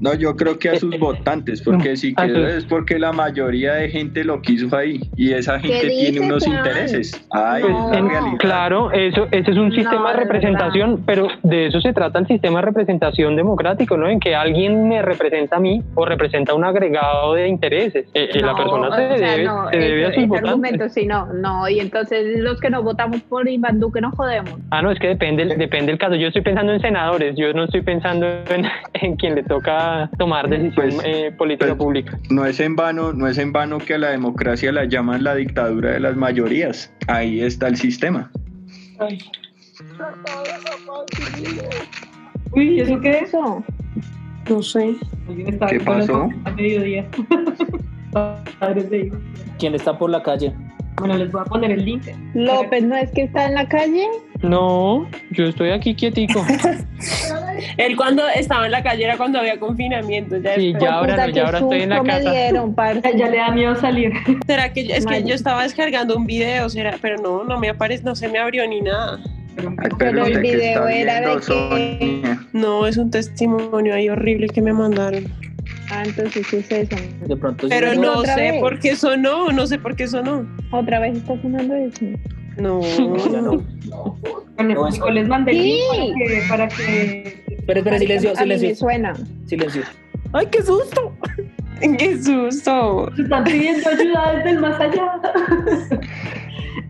[0.00, 3.88] No, yo creo que a sus votantes, porque si sus- es porque la mayoría de
[3.88, 6.58] gente lo quiso ahí y esa gente tiene unos Juan?
[6.58, 7.26] intereses.
[7.30, 8.36] Ay, Pues, es la en- realidad.
[8.38, 12.26] claro, eso, ese es un sistema de de representación, pero de eso se trata el
[12.26, 14.08] sistema de representación democrático, ¿no?
[14.08, 18.06] En que alguien me representa a mí o representa un agregado de intereses.
[18.14, 21.68] Eh, eh, la persona se o sea, debe, no, ese- ese argumento sí, no, no,
[21.68, 24.54] y entonces los que no votamos por Iván Duque nos jodemos.
[24.70, 26.14] Ah, no, es que depende, depende del caso.
[26.14, 30.48] Yo estoy pensando en senadores, yo no estoy pensando en, en quien le toca tomar
[30.48, 32.18] decisión Pues, eh, política pues, pública.
[32.30, 35.34] No es en vano, no es en vano que a la democracia la llaman la
[35.34, 36.92] dictadura de las mayorías.
[37.06, 38.30] Ahí está el sistema.
[42.52, 43.22] Uy, ¿eso qué es?
[43.24, 43.64] Eso.
[44.48, 44.94] No sé.
[45.68, 46.28] ¿Qué pasó?
[46.44, 47.06] a mediodía.
[48.58, 49.18] Padres de hijos.
[49.58, 50.52] ¿Quién está por la calle?
[50.96, 52.02] Bueno, les voy a poner el link.
[52.34, 54.04] López, ¿no es que está en la calle?
[54.42, 56.44] No, yo estoy aquí quietico.
[57.76, 60.36] Él cuando estaba en la calle era cuando había confinamiento.
[60.38, 62.30] Ya Sí, ya ahora no, ya ahora estoy en la casa.
[62.30, 63.16] dieron, parce.
[63.16, 64.12] Ya le da miedo salir.
[64.46, 67.68] ¿Será que yo- es que yo estaba descargando un video, será, pero no, no me
[67.68, 69.20] aparece, no se me abrió ni nada.
[69.56, 72.40] Pero, Ay, Pero el video era de que- Sonia.
[72.52, 75.24] No, es un testimonio ahí horrible que me mandaron.
[75.90, 76.96] Ah, entonces sí es eso.
[77.26, 78.60] De pronto sí Pero no sé vez.
[78.60, 80.46] por qué sonó, no sé por qué sonó.
[80.70, 82.04] Otra vez está sonando eso.
[82.58, 83.64] No, no.
[84.56, 85.78] Bueno, No, es- yo les mandé Sí.
[85.90, 89.14] para que, para que Espera, espera, silencio, A mí me silencio, suena.
[89.46, 89.82] silencio.
[90.32, 91.12] ¡Ay, qué susto!
[91.98, 93.10] ¡Qué susto!
[93.14, 95.12] se están pidiendo ayuda desde el más allá.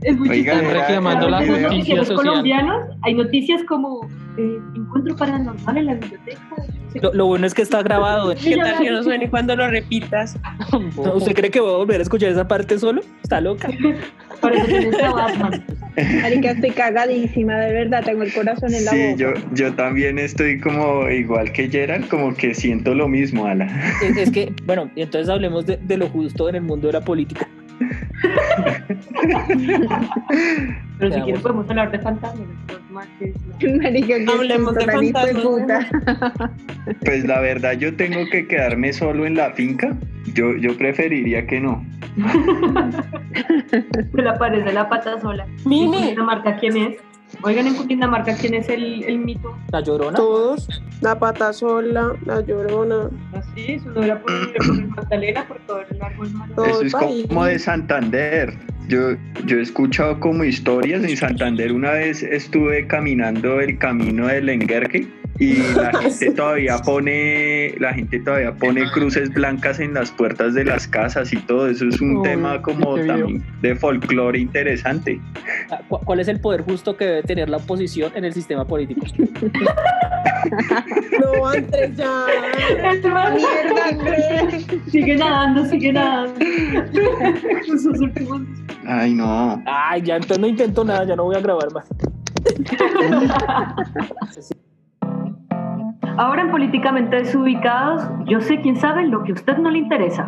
[0.02, 2.16] Es muy Oigan, reclamando la justicia social.
[2.16, 6.40] colombianos hay noticias como eh, encuentro paranormal en la biblioteca.
[7.02, 8.34] Lo, lo bueno es que está grabado.
[8.34, 10.36] ¿Qué tal que no suene cuando lo repitas?
[11.14, 13.02] ¿Usted cree que voy a volver a escuchar esa parte solo?
[13.22, 13.68] ¿Está loca?
[14.40, 14.56] Para
[15.12, 15.64] Batman.
[16.22, 19.16] Marica, estoy cagadísima, de verdad, tengo el corazón en la Sí, boca.
[19.16, 23.66] yo, yo también estoy como igual que Gerald, como que siento lo mismo, Ala.
[24.00, 26.92] Es, es que, bueno, y entonces hablemos de, de lo justo en el mundo de
[26.92, 27.48] la política.
[30.98, 32.46] Pero si quieres podemos hablar de fantasmas.
[34.34, 35.42] Hablemos de fantasmas.
[35.42, 35.88] puta.
[37.04, 39.94] Pues la verdad yo tengo que quedarme solo en la finca.
[40.34, 41.84] Yo, yo preferiría que no.
[43.70, 45.46] Se le aparece la pata sola.
[45.66, 45.84] Mire.
[45.84, 46.96] ¿En Cundinamarca quién es?
[47.42, 49.56] Oigan, en Cundinamarca quién es el, el mito.
[49.72, 50.16] La llorona.
[50.16, 50.68] Todos,
[51.00, 56.02] la pata sola, la llorona, Así, su novia por, por el Magdalena, por todo el
[56.02, 56.28] árbol
[56.66, 57.26] Eso es país.
[57.28, 58.54] como de Santander.
[58.88, 59.12] Yo,
[59.44, 61.72] yo he escuchado como historias en Santander.
[61.72, 65.06] Una vez estuve caminando el camino del Enguerque
[65.40, 70.64] y la gente todavía pone, la gente todavía pone cruces blancas en las puertas de
[70.64, 71.68] las casas y todo.
[71.68, 75.20] Eso es un Uy, tema como también de folclore interesante.
[75.70, 78.64] Ah, ¿cu- ¿Cuál es el poder justo que debe tener la oposición en el sistema
[78.66, 79.06] político?
[81.20, 82.26] No, antes ya.
[82.92, 84.50] El man Mierda,
[84.90, 86.34] sigue nadando, sigue nadando.
[88.86, 89.62] Ay, no.
[89.66, 91.88] Ay, ya entonces no intento nada, ya no voy a grabar más.
[96.18, 100.26] Ahora en Políticamente Desubicados, yo sé quién sabe lo que a usted no le interesa.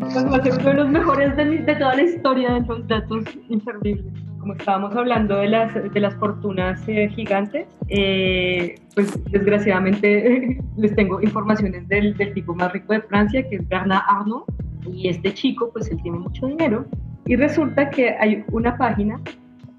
[0.00, 2.88] Pues va a ser uno de los mejores de, de toda la historia de los
[2.88, 4.06] datos inservibles.
[4.40, 11.20] Como estábamos hablando de las, de las fortunas eh, gigantes, eh, pues desgraciadamente les tengo
[11.20, 14.46] informaciones del, del tipo más rico de Francia, que es Bernard Arnault.
[14.90, 16.86] Y este chico, pues él tiene mucho dinero.
[17.26, 19.20] Y resulta que hay una página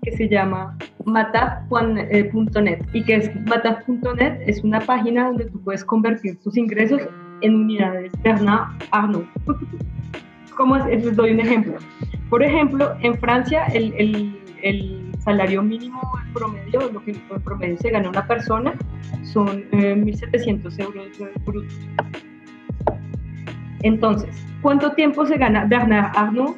[0.03, 6.39] que se llama mataf.net y que es mataf.net es una página donde tú puedes convertir
[6.41, 7.01] tus ingresos
[7.41, 9.27] en unidades Bernard Arnault.
[10.55, 10.85] ¿Cómo es?
[10.85, 11.73] Les doy un ejemplo.
[12.29, 17.77] Por ejemplo, en Francia el, el- el salario mínimo en promedio, lo que en promedio
[17.79, 18.73] se gana una persona,
[19.23, 21.07] son eh, 1.700 euros
[21.45, 21.73] brutos.
[23.81, 24.29] Entonces,
[24.61, 26.57] ¿cuánto tiempo se gana Bernard Arnault?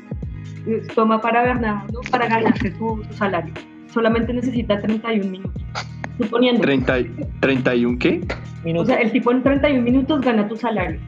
[0.94, 3.54] Toma para Arnault para ganarse su, su salario.
[3.94, 5.64] Solamente necesita 31 minutos.
[6.20, 7.06] Suponiendo, 30, y-
[7.42, 8.22] ¿31 qué?
[8.62, 8.88] o Minutos.
[8.88, 11.00] sea, el tipo en 31 minutos gana tu salario.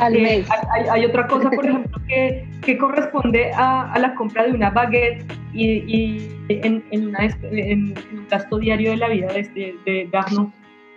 [0.00, 0.48] Al Eh, mes.
[0.72, 4.70] hay, hay otra cosa, por ejemplo, que, que corresponde a, a la compra de una
[4.70, 9.42] baguette y, y en, en una en- en un gasto diario de la vida de,
[9.84, 10.48] de, de Arnaud.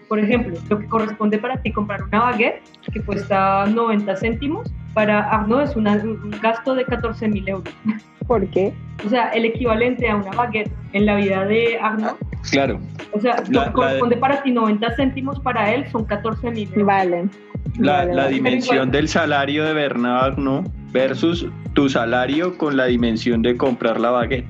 [0.08, 2.62] Por ejemplo, lo que corresponde para ti comprar una baguette
[2.94, 7.74] que cuesta 90 céntimos, para Arnaud es una- un gasto de 14 mil euros.
[8.28, 8.74] ¿Por qué?
[9.06, 12.16] O sea, el equivalente a una baguette en la vida de Arnaud,
[12.52, 12.80] Claro.
[13.12, 16.70] o sea, lo La- que corresponde para ti 90 céntimos, para él son 14 mil
[16.70, 16.86] euros.
[16.86, 17.30] Vale.
[17.78, 18.36] La, Vale, la vale.
[18.36, 20.64] dimensión del salario de Bernard ¿no?
[20.94, 24.46] versus tu salario con la dimensión de comprar la baguette.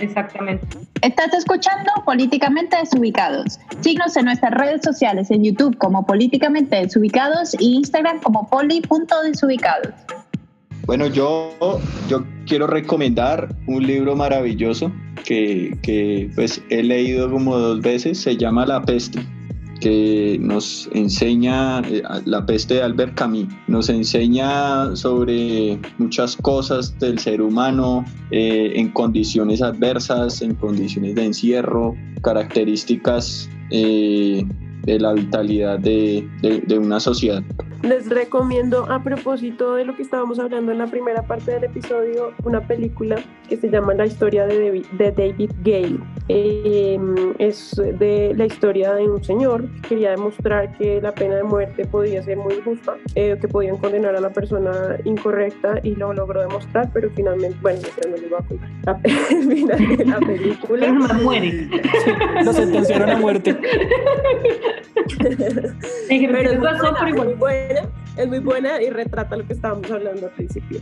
[0.00, 0.66] Exactamente.
[1.02, 3.58] Estás escuchando Políticamente Desubicados.
[3.80, 9.92] Síguenos en nuestras redes sociales en YouTube como Políticamente Desubicados y Instagram como poli.desubicados.
[10.86, 11.50] Bueno, yo,
[12.08, 14.92] yo quiero recomendar un libro maravilloso
[15.24, 19.26] que, que, pues he leído como dos veces, se llama La peste,
[19.82, 27.18] que nos enseña, eh, La peste de Albert Camus, nos enseña sobre muchas cosas del
[27.18, 34.46] ser humano eh, en condiciones adversas, en condiciones de encierro, características eh,
[34.82, 37.42] de la vitalidad de, de, de una sociedad.
[37.82, 42.32] Les recomiendo, a propósito de lo que estábamos hablando en la primera parte del episodio,
[42.44, 43.16] una película
[43.48, 45.98] que se llama La historia de David, de David Gale.
[46.28, 46.96] Eh,
[47.40, 51.84] es de la historia de un señor que quería demostrar que la pena de muerte
[51.84, 56.40] podía ser muy justa, eh, que podían condenar a la persona incorrecta y lo logró
[56.40, 59.00] demostrar, pero finalmente, bueno, ya no les voy a contar.
[59.04, 60.86] El final de la película.
[60.86, 61.68] Pero no muere.
[62.44, 63.58] Lo sentenciaron a muerte.
[66.08, 66.92] Pero es buena,
[67.24, 67.80] muy buena,
[68.16, 70.80] es muy buena y retrata lo que estábamos hablando al principio.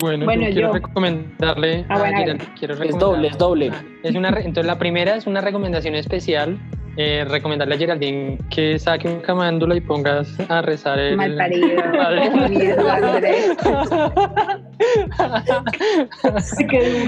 [0.00, 0.74] Bueno, Bueno, yo quiero yo.
[0.74, 1.84] recomendarle.
[1.88, 3.70] Ah, bueno, quiero Es doble, es doble.
[3.72, 6.58] Ah, Es una, entonces, la primera es una recomendación especial.
[7.00, 11.16] eh, recomendarle a Geraldine que saque un camándula y pongas a rezar el.
[11.16, 11.68] Mal parido.
[12.48, 12.88] Se quedó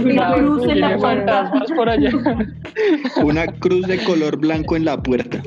[0.02, 1.52] una cruz en la puerta.
[1.76, 2.10] por allá.
[3.22, 5.40] Una cruz de color blanco en la puerta.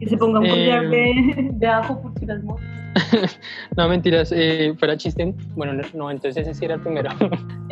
[0.00, 2.68] Que se ponga un Eh, collar de, de ajo por si las moscas.
[3.76, 5.34] No, mentiras, eh, fuera chiste.
[5.54, 7.10] Bueno, no, no, entonces ese sí era el primero.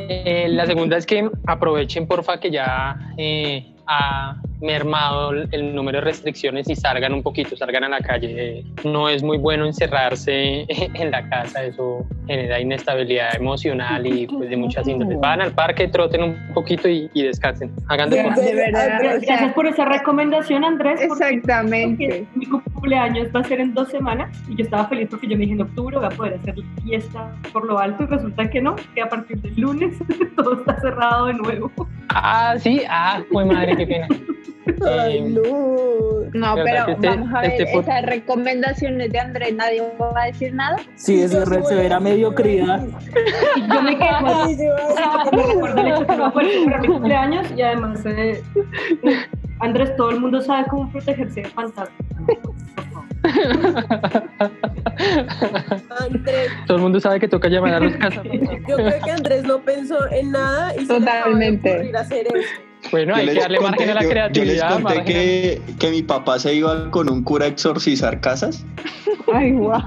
[0.08, 6.04] Eh, la segunda es que aprovechen, porfa, que ya eh, ha mermado el, número de
[6.04, 8.64] restricciones y salgan un poquito, salgan a la calle.
[8.84, 14.56] No es muy bueno encerrarse en la casa, eso genera inestabilidad emocional y pues de
[14.56, 15.18] muchas índoles.
[15.20, 17.70] Van al parque, troten un poquito y, y descansen.
[17.88, 18.54] Hagan De deporte.
[18.54, 21.00] verdad, o sea, Gracias por esa recomendación, Andrés.
[21.02, 22.26] Exactamente.
[22.34, 25.42] Mi cumpleaños va a ser en dos semanas y yo estaba feliz porque yo me
[25.42, 28.76] dije en octubre voy a poder hacer fiesta por lo alto y resulta que no,
[28.94, 29.96] que a partir del lunes
[30.36, 31.70] todo está cerrado de nuevo.
[32.08, 34.08] Ah, sí, ah, fue madre, qué pena.
[35.00, 35.76] Ay, Eh, no.
[36.34, 40.26] No, pero este- vamos a ver, este pod- esas recomendaciones de Andrés, nadie va a
[40.26, 40.76] decir nada.
[40.96, 42.84] Sí, es de severa mediocridad.
[43.72, 46.26] Yo me quejo Ay, yo iba a decir me recuerda el hecho que no voy
[46.26, 48.42] a poder celebrar mi cumpleaños y además eh,
[49.60, 51.90] Andrés, todo el mundo sabe cómo protegerse de fantasmas.
[56.00, 58.60] Andrés, Todo el mundo sabe que toca llamar a los cazafantasmas.
[58.68, 61.92] yo creo que Andrés no pensó en nada y se Totalmente.
[61.96, 62.60] hacer eso.
[62.90, 64.54] Bueno, Yo hay les que darle conté- margen a la yo- creatividad.
[64.70, 68.20] Yo les conté a- que, que mi papá se iba con un cura a exorcizar
[68.20, 68.64] casas.
[69.32, 69.80] Ay, guau.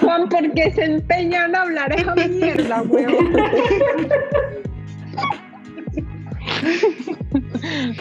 [0.00, 3.32] Juan, ¿por qué se empeña en hablar esa mierda, huevón?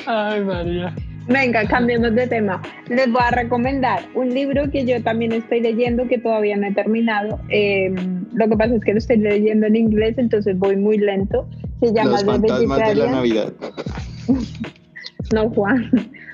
[0.05, 0.93] Ay, María.
[1.30, 2.61] Venga, cambiemos de tema.
[2.89, 6.73] Les voy a recomendar un libro que yo también estoy leyendo que todavía no he
[6.73, 7.39] terminado.
[7.49, 7.93] Eh,
[8.34, 11.47] lo que pasa es que lo estoy leyendo en inglés, entonces voy muy lento.
[11.82, 13.11] Se llama Los The fantasmas de la.
[13.11, 13.53] Navidad.
[15.34, 15.91] No, Juan.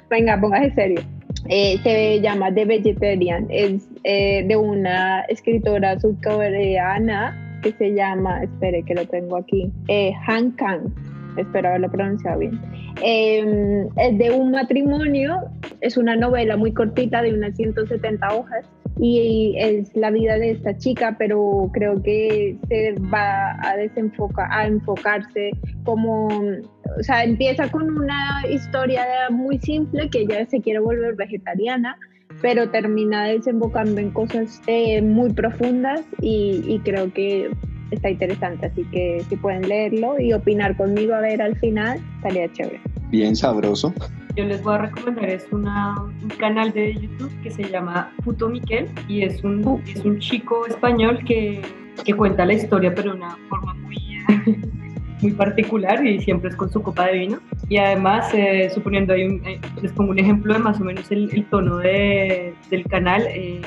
[0.10, 1.02] Venga, póngase serio.
[1.50, 3.48] Eh, se llama The Vegetarian.
[3.50, 10.14] Es eh, de una escritora sudcoreana que se llama, espere que lo tengo aquí, eh,
[10.28, 10.94] Han Kang.
[11.38, 12.60] Espero haberlo pronunciado bien.
[13.04, 15.38] Eh, es de un matrimonio,
[15.82, 18.66] es una novela muy cortita de unas 170 hojas
[18.98, 24.68] y es la vida de esta chica, pero creo que se va a desenfocar, a
[24.68, 25.52] enfocarse
[25.84, 31.98] como, o sea, empieza con una historia muy simple que ella se quiere volver vegetariana,
[32.42, 37.50] pero termina desembocando en cosas eh, muy profundas y creo que
[37.92, 42.52] está interesante, así que si pueden leerlo y opinar conmigo a ver al final, estaría
[42.52, 42.82] chévere.
[43.10, 43.94] Bien sabroso.
[44.36, 48.50] Yo les voy a recomendar es una, un canal de YouTube que se llama Puto
[48.50, 51.62] Miquel y es un, es un chico español que,
[52.04, 53.98] que cuenta la historia pero de una forma muy,
[55.22, 57.40] muy particular y siempre es con su copa de vino.
[57.70, 61.10] Y además, eh, suponiendo, hay un, eh, les pongo un ejemplo de más o menos
[61.12, 63.24] el, el tono de, del canal.
[63.30, 63.62] eh,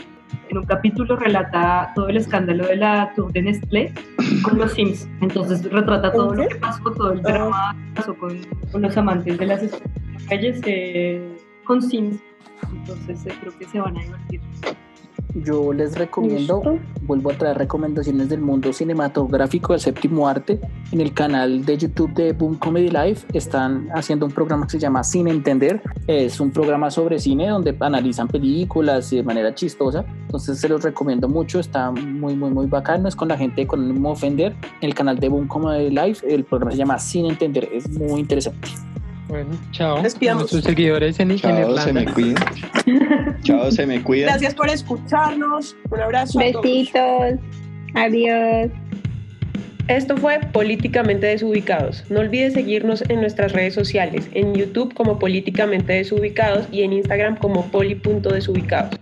[0.49, 3.93] en un capítulo relata todo el escándalo de la Tour de Nestlé
[4.43, 5.09] con los Sims.
[5.21, 8.41] Entonces retrata todo lo que pasó, todo el drama que pasó con,
[8.73, 9.63] con los amantes de las
[10.29, 12.19] calles eh, con Sims.
[12.73, 14.41] Entonces eh, creo que se van a divertir.
[15.35, 16.79] Yo les recomiendo, ¿Listo?
[17.03, 20.59] vuelvo a traer recomendaciones del mundo cinematográfico del séptimo arte.
[20.91, 24.79] En el canal de YouTube de Boom Comedy Live están haciendo un programa que se
[24.79, 25.83] llama Sin Entender.
[26.07, 30.05] Es un programa sobre cine donde analizan películas y de manera chistosa.
[30.23, 33.07] Entonces se los recomiendo mucho, está muy, muy, muy bacano.
[33.09, 34.57] Es con la gente con mismo ofender.
[34.81, 37.69] En el canal de Boom Comedy Live el programa se llama Sin Entender.
[37.73, 38.69] Es muy interesante.
[39.29, 40.03] Bueno, chao.
[40.03, 40.51] Despidamos.
[40.51, 42.45] Seguidores en, Chao, se me cuidan.
[43.43, 44.31] Chao, se me cuidan.
[44.31, 45.77] Gracias por escucharnos.
[45.91, 46.41] Un abrazo.
[46.41, 46.63] a todos.
[46.65, 47.35] Besitos.
[47.95, 48.71] Adiós.
[49.89, 52.05] Esto fue Políticamente Desubicados.
[52.11, 57.37] No olvides seguirnos en nuestras redes sociales, en YouTube como Políticamente Desubicados y en Instagram
[57.37, 58.99] como poli.desubicados.